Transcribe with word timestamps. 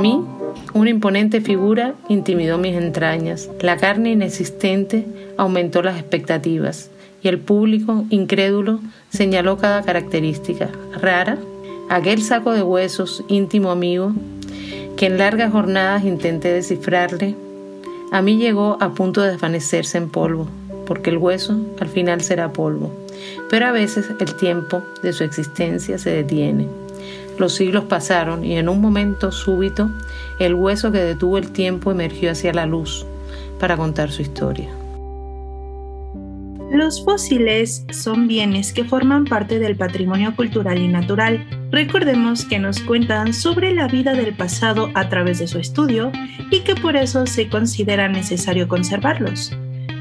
mí, 0.00 0.24
una 0.74 0.90
imponente 0.90 1.40
figura 1.40 1.94
intimidó 2.08 2.58
mis 2.58 2.74
entrañas. 2.76 3.48
La 3.60 3.76
carne 3.76 4.12
inexistente 4.12 5.06
aumentó 5.36 5.82
las 5.82 5.98
expectativas 5.98 6.90
y 7.22 7.28
el 7.28 7.38
público, 7.38 8.04
incrédulo, 8.10 8.80
señaló 9.10 9.58
cada 9.58 9.82
característica 9.82 10.70
rara. 11.00 11.38
Aquel 11.88 12.22
saco 12.22 12.52
de 12.52 12.62
huesos, 12.62 13.24
íntimo 13.28 13.70
amigo, 13.70 14.12
que 14.96 15.06
en 15.06 15.18
largas 15.18 15.52
jornadas 15.52 16.04
intenté 16.04 16.52
descifrarle, 16.52 17.34
a 18.12 18.22
mí 18.22 18.38
llegó 18.38 18.76
a 18.80 18.94
punto 18.94 19.22
de 19.22 19.32
desvanecerse 19.32 19.98
en 19.98 20.08
polvo, 20.08 20.48
porque 20.86 21.10
el 21.10 21.18
hueso 21.18 21.56
al 21.80 21.88
final 21.88 22.20
será 22.22 22.52
polvo. 22.52 22.90
Pero 23.48 23.66
a 23.66 23.72
veces 23.72 24.06
el 24.18 24.34
tiempo 24.34 24.82
de 25.02 25.12
su 25.12 25.24
existencia 25.24 25.98
se 25.98 26.10
detiene. 26.10 26.66
Los 27.40 27.54
siglos 27.54 27.84
pasaron 27.84 28.44
y 28.44 28.58
en 28.58 28.68
un 28.68 28.82
momento 28.82 29.32
súbito 29.32 29.90
el 30.38 30.52
hueso 30.52 30.92
que 30.92 30.98
detuvo 30.98 31.38
el 31.38 31.52
tiempo 31.52 31.90
emergió 31.90 32.32
hacia 32.32 32.52
la 32.52 32.66
luz 32.66 33.06
para 33.58 33.78
contar 33.78 34.10
su 34.10 34.20
historia. 34.20 34.68
Los 36.70 37.02
fósiles 37.02 37.86
son 37.92 38.28
bienes 38.28 38.74
que 38.74 38.84
forman 38.84 39.24
parte 39.24 39.58
del 39.58 39.74
patrimonio 39.74 40.36
cultural 40.36 40.82
y 40.82 40.88
natural. 40.88 41.42
Recordemos 41.72 42.44
que 42.44 42.58
nos 42.58 42.78
cuentan 42.80 43.32
sobre 43.32 43.72
la 43.72 43.88
vida 43.88 44.12
del 44.12 44.36
pasado 44.36 44.90
a 44.92 45.08
través 45.08 45.38
de 45.38 45.48
su 45.48 45.56
estudio 45.56 46.12
y 46.50 46.60
que 46.60 46.74
por 46.74 46.94
eso 46.94 47.26
se 47.26 47.48
considera 47.48 48.06
necesario 48.06 48.68
conservarlos. 48.68 49.50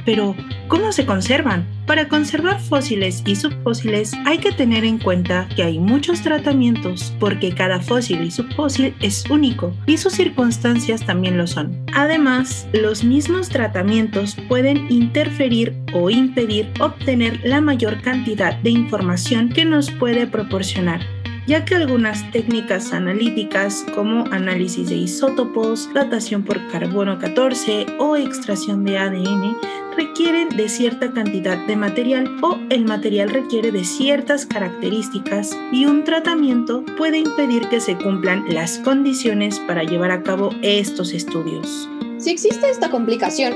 Pero, 0.06 0.36
¿cómo 0.68 0.92
se 0.92 1.06
conservan? 1.06 1.66
Para 1.86 2.08
conservar 2.08 2.60
fósiles 2.60 3.24
y 3.26 3.36
subfósiles 3.36 4.14
hay 4.26 4.38
que 4.38 4.52
tener 4.52 4.86
en 4.86 5.00
cuenta 5.00 5.50
que 5.56 5.64
hay 5.64 5.80
muchos 5.80 6.22
tratamientos 6.22 7.16
porque 7.20 7.52
cada 7.52 7.80
fósil 7.80 8.22
y 8.22 8.30
subfósil 8.30 8.94
es 9.02 9.24
único 9.30 9.74
y 9.88 9.98
sus 9.98 10.14
circunstancias 10.14 11.04
también 11.04 11.38
lo 11.38 11.48
son. 11.48 11.84
Además, 11.96 12.68
los 12.74 13.04
mismos 13.04 13.50
tratamientos 13.50 14.38
pueden 14.48 14.86
interferir 14.92 15.76
o 15.94 16.12
impedir 16.12 16.72
obtener 16.80 17.40
la 17.44 17.60
mayor 17.60 18.02
cantidad 18.02 18.56
de 18.58 18.70
información 18.70 19.50
que 19.50 19.66
nos 19.66 19.90
puede 19.90 20.28
proporcionar 20.28 21.02
ya 21.50 21.66
que 21.66 21.74
algunas 21.74 22.30
técnicas 22.30 22.94
analíticas 22.94 23.84
como 23.96 24.26
análisis 24.32 24.88
de 24.88 24.98
isótopos, 24.98 25.92
datación 25.96 26.44
por 26.44 26.68
carbono 26.68 27.18
14 27.18 27.88
o 27.98 28.16
extracción 28.16 28.86
de 28.86 29.00
ADN 29.00 29.58
requieren 29.98 30.50
de 30.50 30.70
cierta 30.70 31.12
cantidad 31.12 31.58
de 31.66 31.76
material 31.76 32.30
o 32.44 32.60
el 32.70 32.86
material 32.86 33.32
requiere 33.32 33.72
de 33.72 33.84
ciertas 33.84 34.46
características 34.46 35.58
y 35.72 35.88
un 35.88 36.04
tratamiento 36.04 36.84
puede 37.00 37.18
impedir 37.18 37.68
que 37.70 37.82
se 37.82 37.98
cumplan 37.98 38.46
las 38.54 38.78
condiciones 38.78 39.60
para 39.62 39.82
llevar 39.82 40.12
a 40.12 40.22
cabo 40.22 40.52
estos 40.62 41.14
estudios. 41.14 41.90
Si 42.20 42.30
existe 42.30 42.70
esta 42.70 42.92
complicación, 42.92 43.56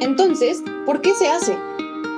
entonces, 0.00 0.62
¿por 0.86 1.02
qué 1.02 1.12
se 1.12 1.28
hace? 1.28 1.67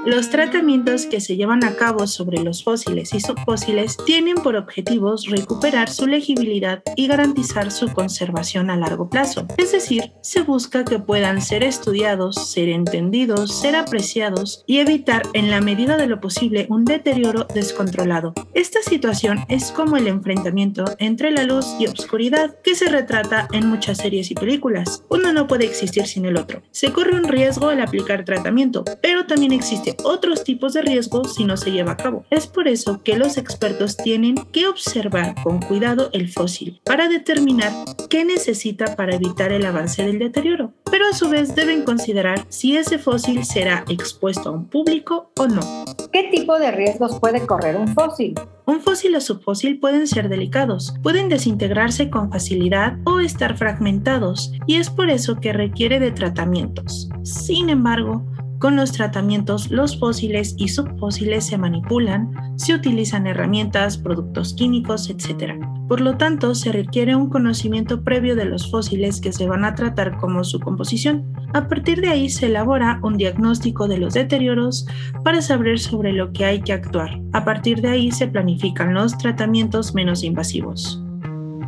Los 0.06 0.30
tratamientos 0.30 1.04
que 1.04 1.20
se 1.20 1.36
llevan 1.36 1.62
a 1.62 1.76
cabo 1.76 2.06
sobre 2.06 2.42
los 2.42 2.64
fósiles 2.64 3.12
y 3.12 3.20
subfósiles 3.20 3.98
tienen 4.06 4.36
por 4.36 4.56
objetivos 4.56 5.26
recuperar 5.26 5.90
su 5.90 6.06
legibilidad 6.06 6.82
y 6.96 7.06
garantizar 7.06 7.70
su 7.70 7.92
conservación 7.92 8.70
a 8.70 8.78
largo 8.78 9.10
plazo. 9.10 9.46
Es 9.58 9.72
decir, 9.72 10.12
se 10.22 10.40
busca 10.40 10.86
que 10.86 11.00
puedan 11.00 11.42
ser 11.42 11.62
estudiados, 11.62 12.50
ser 12.50 12.70
entendidos, 12.70 13.54
ser 13.54 13.76
apreciados 13.76 14.64
y 14.66 14.78
evitar 14.78 15.22
en 15.34 15.50
la 15.50 15.60
medida 15.60 15.98
de 15.98 16.06
lo 16.06 16.18
posible 16.18 16.66
un 16.70 16.86
deterioro 16.86 17.46
descontrolado. 17.54 18.32
Esta 18.54 18.80
situación 18.80 19.40
es 19.48 19.70
como 19.70 19.98
el 19.98 20.08
enfrentamiento 20.08 20.86
entre 20.98 21.30
la 21.30 21.44
luz 21.44 21.66
y 21.78 21.86
obscuridad 21.86 22.56
que 22.64 22.74
se 22.74 22.88
retrata 22.88 23.48
en 23.52 23.66
muchas 23.66 23.98
series 23.98 24.30
y 24.30 24.34
películas. 24.34 25.04
Uno 25.10 25.34
no 25.34 25.46
puede 25.46 25.66
existir 25.66 26.06
sin 26.06 26.24
el 26.24 26.38
otro. 26.38 26.62
Se 26.70 26.90
corre 26.90 27.16
un 27.16 27.28
riesgo 27.28 27.68
al 27.68 27.82
aplicar 27.82 28.24
tratamiento, 28.24 28.82
pero 29.02 29.26
también 29.26 29.52
existe 29.52 29.89
otros 30.02 30.44
tipos 30.44 30.72
de 30.72 30.82
riesgos 30.82 31.34
si 31.34 31.44
no 31.44 31.56
se 31.56 31.70
lleva 31.72 31.92
a 31.92 31.96
cabo. 31.96 32.24
Es 32.30 32.46
por 32.46 32.68
eso 32.68 33.02
que 33.02 33.16
los 33.16 33.36
expertos 33.36 33.96
tienen 33.96 34.36
que 34.52 34.66
observar 34.66 35.34
con 35.42 35.60
cuidado 35.60 36.10
el 36.12 36.28
fósil 36.28 36.80
para 36.84 37.08
determinar 37.08 37.72
qué 38.08 38.24
necesita 38.24 38.96
para 38.96 39.14
evitar 39.14 39.52
el 39.52 39.64
avance 39.66 40.04
del 40.04 40.18
deterioro, 40.18 40.72
pero 40.90 41.06
a 41.08 41.12
su 41.12 41.28
vez 41.28 41.54
deben 41.54 41.84
considerar 41.84 42.44
si 42.48 42.76
ese 42.76 42.98
fósil 42.98 43.44
será 43.44 43.84
expuesto 43.88 44.48
a 44.48 44.52
un 44.52 44.66
público 44.66 45.30
o 45.38 45.46
no. 45.46 45.60
¿Qué 46.12 46.28
tipo 46.30 46.58
de 46.58 46.70
riesgos 46.72 47.18
puede 47.20 47.46
correr 47.46 47.76
un 47.76 47.88
fósil? 47.94 48.34
Un 48.66 48.80
fósil 48.80 49.16
o 49.16 49.20
subfósil 49.20 49.80
pueden 49.80 50.06
ser 50.06 50.28
delicados, 50.28 50.94
pueden 51.02 51.28
desintegrarse 51.28 52.08
con 52.08 52.30
facilidad 52.30 52.98
o 53.04 53.18
estar 53.18 53.56
fragmentados, 53.56 54.52
y 54.66 54.76
es 54.76 54.90
por 54.90 55.10
eso 55.10 55.40
que 55.40 55.52
requiere 55.52 55.98
de 55.98 56.12
tratamientos. 56.12 57.08
Sin 57.22 57.68
embargo, 57.68 58.24
con 58.60 58.76
los 58.76 58.92
tratamientos, 58.92 59.70
los 59.70 59.98
fósiles 59.98 60.54
y 60.58 60.68
subfósiles 60.68 61.46
se 61.46 61.56
manipulan, 61.56 62.30
se 62.56 62.74
utilizan 62.74 63.26
herramientas, 63.26 63.96
productos 63.96 64.52
químicos, 64.52 65.08
etc. 65.08 65.54
Por 65.88 66.02
lo 66.02 66.18
tanto, 66.18 66.54
se 66.54 66.70
requiere 66.70 67.16
un 67.16 67.30
conocimiento 67.30 68.04
previo 68.04 68.36
de 68.36 68.44
los 68.44 68.70
fósiles 68.70 69.20
que 69.22 69.32
se 69.32 69.48
van 69.48 69.64
a 69.64 69.74
tratar 69.74 70.18
como 70.18 70.44
su 70.44 70.60
composición. 70.60 71.32
A 71.54 71.68
partir 71.68 72.02
de 72.02 72.10
ahí 72.10 72.28
se 72.28 72.46
elabora 72.46 73.00
un 73.02 73.16
diagnóstico 73.16 73.88
de 73.88 73.96
los 73.96 74.12
deterioros 74.12 74.86
para 75.24 75.40
saber 75.40 75.80
sobre 75.80 76.12
lo 76.12 76.30
que 76.32 76.44
hay 76.44 76.60
que 76.60 76.74
actuar. 76.74 77.18
A 77.32 77.44
partir 77.46 77.80
de 77.80 77.88
ahí 77.88 78.12
se 78.12 78.28
planifican 78.28 78.92
los 78.92 79.16
tratamientos 79.16 79.94
menos 79.94 80.22
invasivos. 80.22 81.02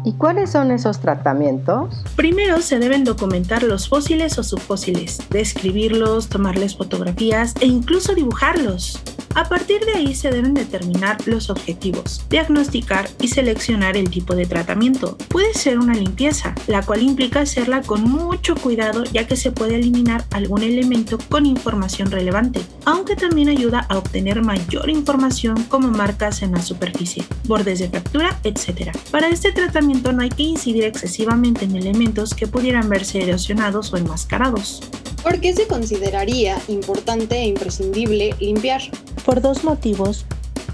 ¿Y 0.05 0.15
cuáles 0.15 0.51
son 0.51 0.73
esos 0.73 0.99
tratamientos? 0.99 2.03
Primero 2.17 2.61
se 2.61 2.81
deben 2.81 3.05
documentar 3.05 3.63
los 3.63 3.89
fósiles 3.89 4.37
o 4.37 4.43
subfósiles, 4.43 5.21
describirlos, 5.31 6.29
tomarles 6.29 6.77
fotografías 6.77 7.55
e 7.61 7.67
incluso 7.67 8.15
dibujarlos. 8.15 9.01
A 9.35 9.49
partir 9.49 9.81
de 9.87 9.93
ahí 9.93 10.15
se 10.15 10.31
deben 10.31 10.53
determinar 10.53 11.17
los 11.27 11.49
objetivos, 11.49 12.23
diagnosticar 12.29 13.09
y 13.19 13.29
seleccionar 13.29 13.97
el 13.97 14.11
tipo 14.11 14.35
de 14.35 14.45
tratamiento. 14.45 15.17
Puede 15.29 15.55
ser 15.55 15.79
una 15.79 15.95
limpieza, 15.95 16.55
la 16.67 16.83
cual 16.83 17.03
implica 17.03 17.41
hacerla 17.41 17.81
con 17.81 18.03
mucho 18.03 18.55
cuidado 18.55 19.05
ya 19.05 19.27
que 19.27 19.37
se 19.37 19.51
puede 19.51 19.77
eliminar 19.77 20.27
algún 20.33 20.63
elemento 20.63 21.17
con 21.31 21.47
información 21.47 22.11
relevante, 22.11 22.61
aunque 22.85 23.17
también 23.17 23.49
ayuda 23.49 23.87
a 23.89 23.97
obtener 23.97 24.43
mayor 24.43 24.91
información 24.91 25.63
como 25.65 25.89
marcas 25.89 26.43
en 26.43 26.53
la 26.53 26.61
superficie, 26.61 27.25
bordes 27.45 27.79
de 27.79 27.89
fractura, 27.89 28.39
etc. 28.45 28.91
Para 29.11 29.29
este 29.29 29.53
tratamiento 29.53 30.13
no 30.13 30.23
hay 30.23 30.31
que 30.31 30.43
incidir 30.43 30.85
excesivamente 30.85 31.65
en 31.65 31.77
elementos 31.77 32.35
que 32.35 32.47
pudieran 32.47 32.89
verse 32.91 33.23
erosionados 33.23 33.93
o 33.95 33.97
enmascarados. 33.97 34.83
¿Por 35.23 35.41
qué 35.41 35.55
se 35.55 35.69
consideraría 35.69 36.61
importante 36.67 37.37
e 37.37 37.47
imprescindible 37.47 38.35
limpiar? 38.41 38.83
Por 39.25 39.41
dos 39.41 39.65
motivos. 39.65 40.27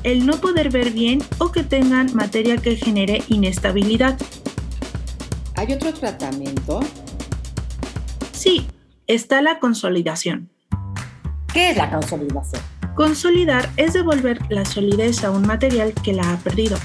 El 0.03 0.27
no 0.27 0.37
poder 0.41 0.71
ver 0.71 0.91
bien 0.93 1.21
o 1.39 1.53
que 1.53 1.65
tengan 1.65 2.15
materia 2.15 2.57
que 2.57 2.77
genere 2.77 3.23
inestabilidad. 3.29 4.19
¿Hay 5.57 5.73
otro 5.73 5.93
tratamiento? 5.93 6.81
Sí, 8.33 8.67
está 9.07 9.43
la 9.43 9.59
consolidación. 9.59 10.49
¿Qué 11.53 11.71
es 11.71 11.77
la 11.77 11.91
consolidación? 11.91 12.63
Consolidar 12.95 13.69
es 13.77 13.93
devolver 13.93 14.41
la 14.51 14.65
solidez 14.65 15.25
a 15.25 15.31
un 15.31 15.43
material 15.43 15.93
que 15.95 16.13
la 16.13 16.33
ha 16.33 16.37
perdido. 16.39 16.77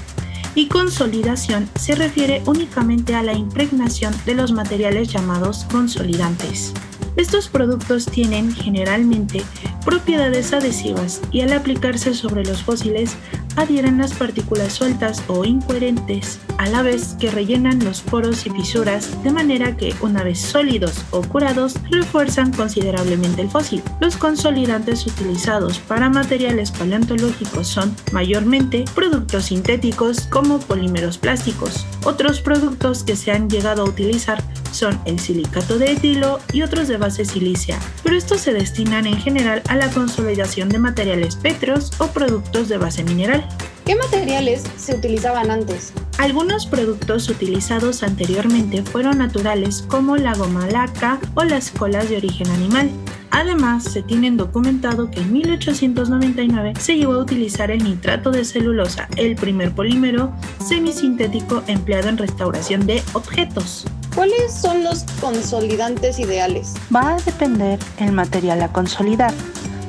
Y 0.56 0.68
consolidación 0.68 1.68
se 1.78 1.94
refiere 1.94 2.42
únicamente 2.46 3.14
a 3.14 3.22
la 3.22 3.32
impregnación 3.32 4.14
de 4.24 4.34
los 4.34 4.52
materiales 4.52 5.12
llamados 5.12 5.64
consolidantes. 5.70 6.72
Estos 7.16 7.48
productos 7.48 8.06
tienen 8.06 8.52
generalmente 8.52 9.42
propiedades 9.84 10.52
adhesivas 10.52 11.20
y 11.30 11.42
al 11.42 11.52
aplicarse 11.52 12.14
sobre 12.14 12.44
los 12.44 12.62
fósiles 12.62 13.16
adhieren 13.56 13.98
las 13.98 14.12
partículas 14.14 14.72
sueltas 14.72 15.22
o 15.28 15.44
incoherentes, 15.44 16.40
a 16.58 16.66
la 16.68 16.82
vez 16.82 17.16
que 17.20 17.30
rellenan 17.30 17.84
los 17.84 18.00
poros 18.00 18.46
y 18.46 18.50
fisuras, 18.50 19.22
de 19.22 19.30
manera 19.30 19.76
que 19.76 19.94
una 20.00 20.24
vez 20.24 20.40
sólidos 20.40 21.04
o 21.10 21.22
curados 21.22 21.74
refuerzan 21.90 22.52
considerablemente 22.52 23.42
el 23.42 23.50
fósil. 23.50 23.82
Los 24.00 24.16
consolidantes 24.16 25.06
utilizados 25.06 25.78
para 25.78 26.10
materiales 26.10 26.70
paleontológicos 26.72 27.68
son 27.68 27.94
mayormente 28.12 28.84
productos 28.94 29.46
sintéticos 29.46 30.22
como 30.22 30.58
polímeros 30.58 31.18
plásticos. 31.18 31.86
Otros 32.04 32.40
productos 32.40 33.04
que 33.04 33.16
se 33.16 33.30
han 33.30 33.48
llegado 33.48 33.82
a 33.82 33.88
utilizar 33.88 34.42
son 34.74 35.00
el 35.06 35.18
silicato 35.18 35.78
de 35.78 35.92
etilo 35.92 36.40
y 36.52 36.62
otros 36.62 36.88
de 36.88 36.96
base 36.96 37.24
silicia, 37.24 37.78
pero 38.02 38.16
estos 38.16 38.40
se 38.40 38.52
destinan 38.52 39.06
en 39.06 39.16
general 39.16 39.62
a 39.68 39.76
la 39.76 39.88
consolidación 39.90 40.68
de 40.68 40.78
materiales 40.78 41.36
petros 41.36 41.92
o 41.98 42.08
productos 42.08 42.68
de 42.68 42.78
base 42.78 43.04
mineral. 43.04 43.46
¿Qué 43.86 43.94
materiales 43.96 44.64
se 44.76 44.94
utilizaban 44.94 45.50
antes? 45.50 45.92
Algunos 46.18 46.66
productos 46.66 47.28
utilizados 47.28 48.02
anteriormente 48.02 48.82
fueron 48.82 49.18
naturales 49.18 49.84
como 49.88 50.16
la 50.16 50.34
goma 50.34 50.66
laca 50.66 51.18
o 51.34 51.44
las 51.44 51.70
colas 51.70 52.08
de 52.08 52.16
origen 52.16 52.48
animal. 52.50 52.90
Además, 53.30 53.84
se 53.84 54.02
tienen 54.02 54.36
documentado 54.36 55.10
que 55.10 55.20
en 55.20 55.32
1899 55.32 56.74
se 56.78 56.96
llegó 56.96 57.14
a 57.14 57.18
utilizar 57.18 57.70
el 57.70 57.82
nitrato 57.82 58.30
de 58.30 58.44
celulosa, 58.44 59.08
el 59.16 59.34
primer 59.34 59.72
polímero 59.72 60.32
semisintético 60.64 61.62
empleado 61.66 62.08
en 62.08 62.16
restauración 62.16 62.86
de 62.86 63.02
objetos. 63.12 63.86
¿Cuáles 64.14 64.54
son 64.54 64.84
los 64.84 65.02
consolidantes 65.20 66.20
ideales? 66.20 66.74
Va 66.94 67.14
a 67.14 67.20
depender 67.20 67.80
el 67.98 68.12
material 68.12 68.62
a 68.62 68.72
consolidar, 68.72 69.34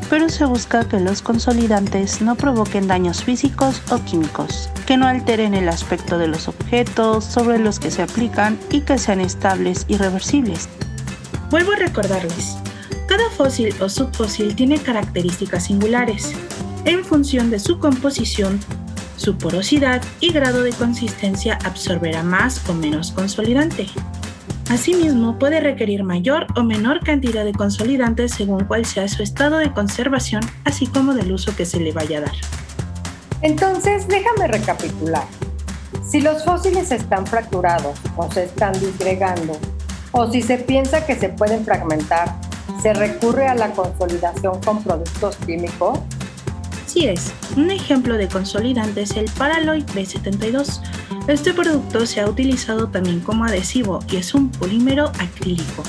pero 0.09 0.29
se 0.29 0.45
busca 0.45 0.87
que 0.87 0.99
los 0.99 1.21
consolidantes 1.21 2.21
no 2.21 2.35
provoquen 2.35 2.87
daños 2.87 3.23
físicos 3.23 3.83
o 3.91 3.99
químicos, 4.03 4.71
que 4.87 4.97
no 4.97 5.05
alteren 5.05 5.53
el 5.53 5.69
aspecto 5.69 6.17
de 6.17 6.27
los 6.27 6.47
objetos 6.47 7.23
sobre 7.23 7.59
los 7.59 7.79
que 7.79 7.91
se 7.91 8.01
aplican 8.01 8.57
y 8.71 8.81
que 8.81 8.97
sean 8.97 9.21
estables 9.21 9.85
y 9.87 9.97
reversibles. 9.97 10.69
Vuelvo 11.51 11.73
a 11.73 11.77
recordarles, 11.77 12.57
cada 13.07 13.29
fósil 13.29 13.75
o 13.79 13.89
subfósil 13.89 14.55
tiene 14.55 14.79
características 14.79 15.65
singulares 15.65 16.33
en 16.85 17.05
función 17.05 17.51
de 17.51 17.59
su 17.59 17.77
composición, 17.77 18.59
su 19.17 19.37
porosidad 19.37 20.01
y 20.19 20.31
grado 20.31 20.63
de 20.63 20.73
consistencia 20.73 21.57
absorberá 21.63 22.21
más 22.23 22.67
o 22.67 22.73
menos 22.73 23.11
consolidante. 23.11 23.87
Asimismo, 24.69 25.37
puede 25.37 25.59
requerir 25.59 26.03
mayor 26.03 26.47
o 26.55 26.63
menor 26.63 27.01
cantidad 27.03 27.45
de 27.45 27.53
consolidantes 27.53 28.33
según 28.33 28.63
cuál 28.65 28.85
sea 28.85 29.07
su 29.07 29.21
estado 29.21 29.57
de 29.57 29.71
conservación, 29.71 30.41
así 30.63 30.87
como 30.87 31.13
del 31.13 31.31
uso 31.31 31.55
que 31.55 31.65
se 31.65 31.79
le 31.79 31.91
vaya 31.91 32.17
a 32.17 32.21
dar. 32.21 32.35
Entonces, 33.41 34.07
déjame 34.07 34.47
recapitular. 34.47 35.25
Si 36.03 36.19
los 36.19 36.43
fósiles 36.43 36.91
están 36.91 37.27
fracturados 37.27 37.97
o 38.17 38.31
se 38.31 38.45
están 38.45 38.73
disgregando, 38.79 39.57
o 40.11 40.31
si 40.31 40.41
se 40.41 40.57
piensa 40.57 41.05
que 41.05 41.15
se 41.15 41.29
pueden 41.29 41.63
fragmentar, 41.63 42.35
se 42.81 42.93
recurre 42.93 43.47
a 43.47 43.53
la 43.53 43.71
consolidación 43.71 44.59
con 44.61 44.83
productos 44.83 45.35
químicos 45.45 45.99
Un 47.57 47.71
ejemplo 47.71 48.15
de 48.15 48.29
consolidante 48.29 49.01
es 49.01 49.11
el 49.17 49.25
Paraloid 49.25 49.83
B72. 49.87 50.79
Este 51.27 51.53
producto 51.53 52.05
se 52.05 52.21
ha 52.21 52.29
utilizado 52.29 52.87
también 52.87 53.19
como 53.19 53.43
adhesivo 53.43 53.99
y 54.09 54.15
es 54.15 54.33
un 54.33 54.49
polímero 54.49 55.11
acrílico. 55.19 55.83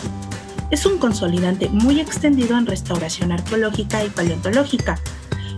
Es 0.73 0.85
un 0.85 0.99
consolidante 0.99 1.69
muy 1.69 2.00
extendido 2.00 2.58
en 2.58 2.67
restauración 2.67 3.31
arqueológica 3.31 4.05
y 4.05 4.08
paleontológica 4.08 4.99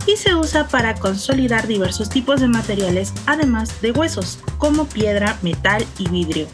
y 0.06 0.17
se 0.17 0.35
usa 0.35 0.69
para 0.69 0.95
consolidar 0.95 1.67
diversos 1.67 2.11
tipos 2.11 2.43
de 2.43 2.49
materiales 2.49 3.15
además 3.25 3.81
de 3.81 3.93
huesos 3.93 4.41
como 4.59 4.85
piedra, 4.87 5.39
metal 5.41 5.83
y 5.99 6.11
vidrio. 6.11 6.47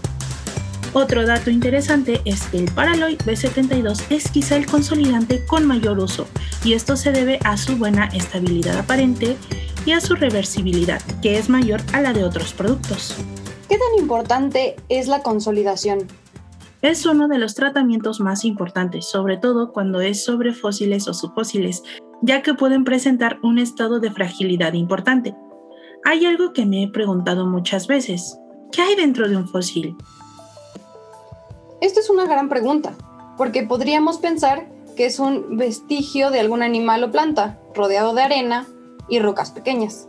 Otro 0.96 1.26
dato 1.26 1.50
interesante 1.50 2.20
es 2.25 2.46
que 2.46 2.58
el 2.58 2.70
Paraloid 2.70 3.19
B72 3.23 4.05
es 4.11 4.31
quizá 4.31 4.55
el 4.55 4.67
consolidante 4.67 5.44
con 5.44 5.67
mayor 5.67 5.99
uso, 5.99 6.29
y 6.64 6.75
esto 6.75 6.94
se 6.94 7.11
debe 7.11 7.41
a 7.43 7.56
su 7.56 7.76
buena 7.76 8.05
estabilidad 8.14 8.79
aparente 8.79 9.37
y 9.85 9.91
a 9.91 10.00
su 10.00 10.14
reversibilidad, 10.14 11.02
que 11.20 11.37
es 11.37 11.49
mayor 11.49 11.81
a 11.93 12.00
la 12.00 12.12
de 12.12 12.23
otros 12.23 12.52
productos. 12.52 13.17
¿Qué 13.69 13.76
tan 13.76 14.00
importante 14.00 14.76
es 14.88 15.08
la 15.08 15.20
consolidación? 15.25 16.06
Es 16.81 17.05
uno 17.06 17.26
de 17.26 17.38
los 17.38 17.56
tratamientos 17.56 18.20
más 18.20 18.44
importantes, 18.44 19.06
sobre 19.06 19.37
todo 19.37 19.73
cuando 19.73 20.00
es 20.00 20.25
sobre 20.25 20.52
fósiles 20.52 21.08
o 21.08 21.14
subfósiles, 21.14 21.82
ya 22.23 22.41
que 22.43 22.55
pueden 22.55 22.85
presentar 22.85 23.41
un 23.43 23.58
estado 23.58 23.99
de 23.99 24.12
fragilidad 24.12 24.75
importante. 24.75 25.35
Hay 26.05 26.25
algo 26.25 26.52
que 26.52 26.67
me 26.67 26.85
he 26.85 26.88
preguntado 26.88 27.46
muchas 27.46 27.88
veces. 27.88 28.38
¿Qué 28.70 28.81
hay 28.81 28.94
dentro 28.94 29.29
de 29.29 29.37
un 29.37 29.49
fósil? 29.49 29.96
Esto 31.84 32.00
es 32.00 32.08
una 32.08 32.25
gran 32.25 32.48
pregunta, 32.48 32.94
porque 33.36 33.62
podríamos 33.62 34.16
pensar 34.16 34.66
que 34.96 35.04
es 35.04 35.19
un 35.19 35.58
vestigio 35.58 36.31
de 36.31 36.40
algún 36.40 36.62
animal 36.62 37.04
o 37.04 37.10
planta, 37.10 37.58
rodeado 37.75 38.14
de 38.14 38.22
arena 38.22 38.66
y 39.06 39.19
rocas 39.19 39.50
pequeñas. 39.50 40.08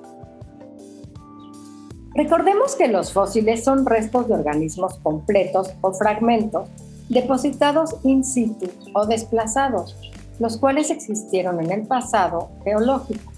Recordemos 2.13 2.77
que 2.77 2.87
los 2.87 3.11
fósiles 3.11 3.65
son 3.65 3.85
restos 3.85 4.29
de 4.29 4.35
organismos 4.35 4.99
completos 4.99 5.73
o 5.81 5.91
fragmentos 5.91 6.69
depositados 7.09 7.97
in 8.03 8.23
situ 8.23 8.69
o 8.93 9.05
desplazados, 9.05 9.97
los 10.39 10.55
cuales 10.55 10.89
existieron 10.89 11.61
en 11.61 11.73
el 11.73 11.85
pasado 11.85 12.51
geológico. 12.63 13.33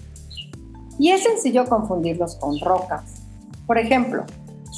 Y 0.96 1.10
es 1.10 1.24
sencillo 1.24 1.64
confundirlos 1.64 2.36
con 2.36 2.60
rocas. 2.60 3.20
Por 3.66 3.78
ejemplo, 3.78 4.22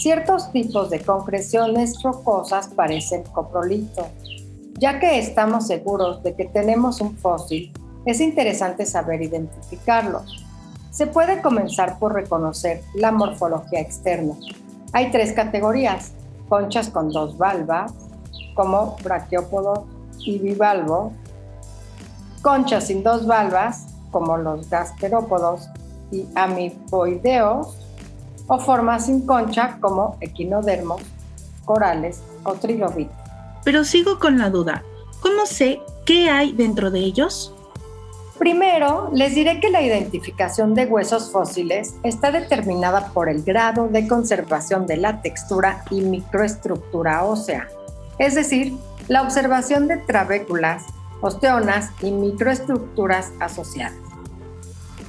Ciertos 0.00 0.50
tipos 0.50 0.88
de 0.88 1.02
concreciones 1.02 2.02
rocosas 2.02 2.68
parecen 2.68 3.22
coprolito. 3.22 4.06
Ya 4.78 4.98
que 4.98 5.18
estamos 5.18 5.66
seguros 5.66 6.22
de 6.22 6.34
que 6.34 6.46
tenemos 6.46 7.02
un 7.02 7.18
fósil, 7.18 7.70
es 8.06 8.22
interesante 8.22 8.86
saber 8.86 9.20
identificarlos. 9.20 10.42
Se 10.90 11.06
puede 11.06 11.42
comenzar 11.42 11.98
por 11.98 12.14
reconocer 12.14 12.80
la 12.94 13.12
morfología 13.12 13.80
externa. 13.80 14.32
Hay 14.94 15.10
tres 15.10 15.34
categorías, 15.34 16.12
conchas 16.48 16.88
con 16.88 17.10
dos 17.10 17.36
valvas, 17.36 17.92
como 18.54 18.96
brachiópodos 19.04 19.80
y 20.20 20.38
bivalvos, 20.38 21.12
conchas 22.40 22.86
sin 22.86 23.02
dos 23.02 23.26
valvas, 23.26 23.88
como 24.10 24.38
los 24.38 24.70
gasterópodos 24.70 25.68
y 26.10 26.26
amiboideos, 26.36 27.76
o 28.50 28.58
formas 28.58 29.06
sin 29.06 29.24
concha 29.24 29.78
como 29.80 30.16
equinodermos, 30.20 31.00
corales 31.64 32.20
o 32.42 32.54
trilobites. 32.54 33.14
Pero 33.64 33.84
sigo 33.84 34.18
con 34.18 34.38
la 34.38 34.50
duda. 34.50 34.82
¿Cómo 35.20 35.46
sé 35.46 35.80
qué 36.04 36.28
hay 36.30 36.52
dentro 36.52 36.90
de 36.90 36.98
ellos? 36.98 37.54
Primero, 38.40 39.08
les 39.12 39.36
diré 39.36 39.60
que 39.60 39.70
la 39.70 39.82
identificación 39.82 40.74
de 40.74 40.86
huesos 40.86 41.30
fósiles 41.30 41.94
está 42.02 42.32
determinada 42.32 43.08
por 43.14 43.28
el 43.28 43.44
grado 43.44 43.86
de 43.86 44.08
conservación 44.08 44.86
de 44.86 44.96
la 44.96 45.22
textura 45.22 45.84
y 45.90 46.00
microestructura 46.00 47.22
ósea, 47.24 47.68
es 48.18 48.34
decir, 48.34 48.74
la 49.06 49.22
observación 49.22 49.86
de 49.86 49.98
trabéculas, 49.98 50.86
osteonas 51.20 51.90
y 52.02 52.10
microestructuras 52.10 53.30
asociadas. 53.38 54.09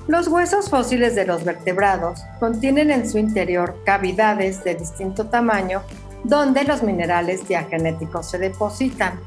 Los 0.08 0.28
huesos 0.28 0.70
fósiles 0.70 1.16
de 1.16 1.26
los 1.26 1.44
vertebrados 1.44 2.22
contienen 2.40 2.90
en 2.90 3.10
su 3.10 3.18
interior 3.20 3.78
cavidades 3.86 4.64
de 4.64 4.76
distinto 4.76 5.28
tamaño 5.28 5.82
donde 6.24 6.64
los 6.64 6.84
minerales 6.84 7.48
diagenéticos 7.48 8.30
se 8.30 8.40
depositan. 8.40 9.20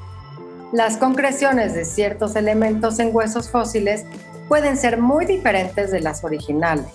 Las 0.72 0.96
concreciones 0.96 1.74
de 1.74 1.84
ciertos 1.84 2.34
elementos 2.34 2.98
en 2.98 3.14
huesos 3.14 3.50
fósiles 3.50 4.04
pueden 4.48 4.76
ser 4.76 5.00
muy 5.00 5.26
diferentes 5.26 5.90
de 5.90 6.00
las 6.00 6.24
originales. 6.24 6.92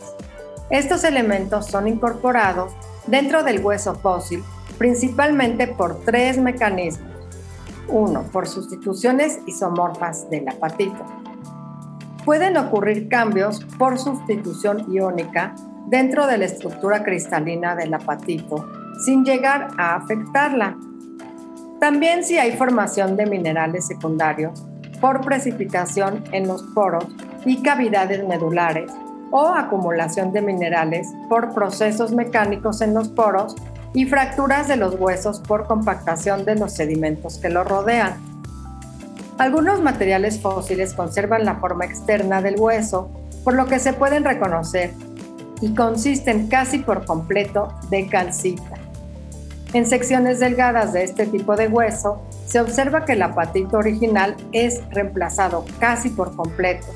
Estos 0.69 1.03
elementos 1.03 1.67
son 1.67 1.87
incorporados 1.87 2.73
dentro 3.07 3.43
del 3.43 3.63
hueso 3.63 3.95
fósil 3.95 4.43
principalmente 4.77 5.67
por 5.67 5.99
tres 6.05 6.37
mecanismos. 6.37 7.09
Uno, 7.87 8.23
por 8.31 8.47
sustituciones 8.47 9.39
isomorfas 9.45 10.29
del 10.29 10.47
apatito 10.47 11.18
pueden 12.29 12.57
ocurrir 12.57 13.09
cambios 13.09 13.65
por 13.79 13.97
sustitución 13.97 14.85
iónica 14.93 15.55
dentro 15.87 16.27
de 16.27 16.37
la 16.37 16.45
estructura 16.45 17.03
cristalina 17.03 17.75
del 17.75 17.91
apatito, 17.91 18.69
sin 19.03 19.25
llegar 19.25 19.69
a 19.79 19.95
afectarla. 19.95 20.77
También 21.79 22.23
si 22.23 22.37
hay 22.37 22.51
formación 22.51 23.17
de 23.17 23.25
minerales 23.25 23.87
secundarios 23.87 24.63
por 25.01 25.21
precipitación 25.21 26.23
en 26.31 26.47
los 26.47 26.61
poros 26.61 27.07
y 27.47 27.63
cavidades 27.63 28.23
medulares 28.27 28.91
o 29.31 29.47
acumulación 29.47 30.31
de 30.31 30.43
minerales 30.43 31.07
por 31.29 31.55
procesos 31.55 32.11
mecánicos 32.11 32.81
en 32.81 32.93
los 32.93 33.09
poros 33.09 33.55
y 33.95 34.05
fracturas 34.05 34.67
de 34.67 34.75
los 34.75 34.99
huesos 34.99 35.39
por 35.39 35.65
compactación 35.65 36.45
de 36.45 36.57
los 36.57 36.73
sedimentos 36.73 37.39
que 37.39 37.49
los 37.49 37.67
rodean. 37.67 38.28
Algunos 39.39 39.81
materiales 39.81 40.41
fósiles 40.41 40.93
conservan 40.93 41.45
la 41.45 41.55
forma 41.55 41.85
externa 41.85 42.41
del 42.41 42.59
hueso, 42.59 43.09
por 43.45 43.53
lo 43.53 43.67
que 43.67 43.79
se 43.79 43.93
pueden 43.93 44.25
reconocer 44.25 44.91
y 45.61 45.73
consisten 45.73 46.47
casi 46.47 46.79
por 46.79 47.05
completo 47.05 47.73
de 47.89 48.09
calcita. 48.09 48.75
En 49.71 49.85
secciones 49.85 50.41
delgadas 50.41 50.91
de 50.91 51.05
este 51.05 51.25
tipo 51.25 51.55
de 51.55 51.69
hueso, 51.69 52.21
se 52.47 52.59
observa 52.59 53.05
que 53.05 53.13
el 53.13 53.21
apatito 53.21 53.77
original 53.77 54.35
es 54.51 54.81
reemplazado 54.89 55.63
casi 55.79 56.09
por 56.09 56.35
completo, 56.35 56.87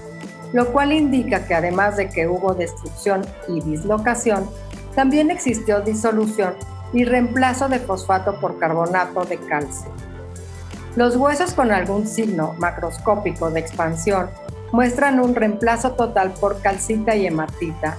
lo 0.51 0.67
cual 0.73 0.91
indica 0.91 1.47
que 1.47 1.53
además 1.53 1.95
de 1.95 2.09
que 2.09 2.27
hubo 2.27 2.53
destrucción 2.53 3.21
y 3.47 3.61
dislocación, 3.61 4.49
también 4.95 5.31
existió 5.31 5.79
disolución 5.79 6.55
y 6.91 7.05
reemplazo 7.05 7.69
de 7.69 7.79
fosfato 7.79 8.37
por 8.41 8.59
carbonato 8.59 9.23
de 9.23 9.37
calcio. 9.37 9.89
Los 10.95 11.15
huesos 11.15 11.53
con 11.53 11.71
algún 11.71 12.07
signo 12.07 12.53
macroscópico 12.59 13.49
de 13.49 13.59
expansión 13.59 14.29
muestran 14.71 15.19
un 15.19 15.33
reemplazo 15.33 15.93
total 15.93 16.33
por 16.39 16.61
calcita 16.61 17.15
y 17.15 17.25
hematita, 17.25 17.97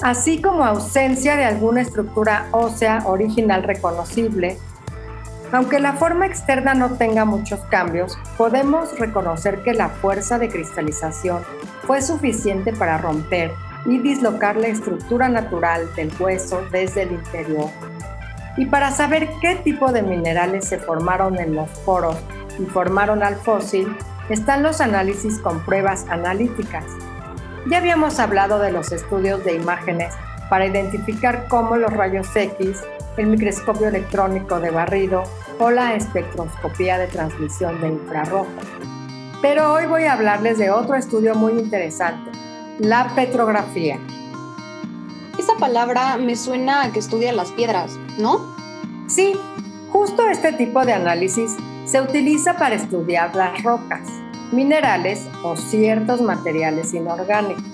así 0.00 0.40
como 0.40 0.64
ausencia 0.64 1.36
de 1.36 1.44
alguna 1.44 1.82
estructura 1.82 2.48
ósea 2.52 3.02
original 3.04 3.62
reconocible. 3.62 4.56
Aunque 5.52 5.78
la 5.78 5.92
forma 5.92 6.24
externa 6.24 6.72
no 6.72 6.92
tenga 6.92 7.26
muchos 7.26 7.60
cambios, 7.66 8.16
podemos 8.38 8.98
reconocer 8.98 9.62
que 9.62 9.74
la 9.74 9.90
fuerza 9.90 10.38
de 10.38 10.48
cristalización 10.48 11.42
fue 11.86 12.00
suficiente 12.00 12.72
para 12.72 12.96
romper 12.96 13.52
y 13.84 13.98
dislocar 13.98 14.56
la 14.56 14.68
estructura 14.68 15.28
natural 15.28 15.94
del 15.96 16.10
hueso 16.18 16.62
desde 16.70 17.02
el 17.02 17.12
interior. 17.12 17.68
Y 18.56 18.66
para 18.66 18.90
saber 18.90 19.28
qué 19.40 19.56
tipo 19.56 19.92
de 19.92 20.02
minerales 20.02 20.66
se 20.66 20.78
formaron 20.78 21.38
en 21.38 21.54
los 21.54 21.70
poros 21.80 22.16
y 22.58 22.64
formaron 22.66 23.22
al 23.22 23.36
fósil, 23.36 23.96
están 24.28 24.62
los 24.62 24.80
análisis 24.80 25.38
con 25.38 25.64
pruebas 25.64 26.06
analíticas. 26.08 26.84
Ya 27.68 27.78
habíamos 27.78 28.18
hablado 28.18 28.58
de 28.58 28.72
los 28.72 28.92
estudios 28.92 29.44
de 29.44 29.54
imágenes 29.54 30.14
para 30.50 30.66
identificar 30.66 31.46
cómo 31.48 31.76
los 31.76 31.92
rayos 31.92 32.34
X, 32.34 32.82
el 33.16 33.26
microscopio 33.28 33.88
electrónico 33.88 34.60
de 34.60 34.70
barrido 34.70 35.22
o 35.58 35.70
la 35.70 35.94
espectroscopía 35.94 36.98
de 36.98 37.06
transmisión 37.06 37.80
de 37.80 37.88
infrarrojo. 37.88 38.48
Pero 39.40 39.72
hoy 39.72 39.86
voy 39.86 40.04
a 40.04 40.12
hablarles 40.12 40.58
de 40.58 40.70
otro 40.70 40.94
estudio 40.94 41.34
muy 41.34 41.52
interesante, 41.52 42.30
la 42.78 43.08
petrografía. 43.14 43.98
Esa 45.38 45.56
palabra 45.58 46.18
me 46.18 46.36
suena 46.36 46.82
a 46.82 46.92
que 46.92 46.98
estudia 46.98 47.32
las 47.32 47.52
piedras, 47.52 47.98
¿no? 48.18 48.54
Sí, 49.06 49.32
justo 49.90 50.26
este 50.28 50.52
tipo 50.52 50.84
de 50.84 50.92
análisis 50.92 51.56
se 51.84 52.00
utiliza 52.00 52.56
para 52.56 52.74
estudiar 52.74 53.34
las 53.34 53.62
rocas, 53.62 54.08
minerales 54.52 55.26
o 55.42 55.56
ciertos 55.56 56.20
materiales 56.20 56.94
inorgánicos. 56.94 57.64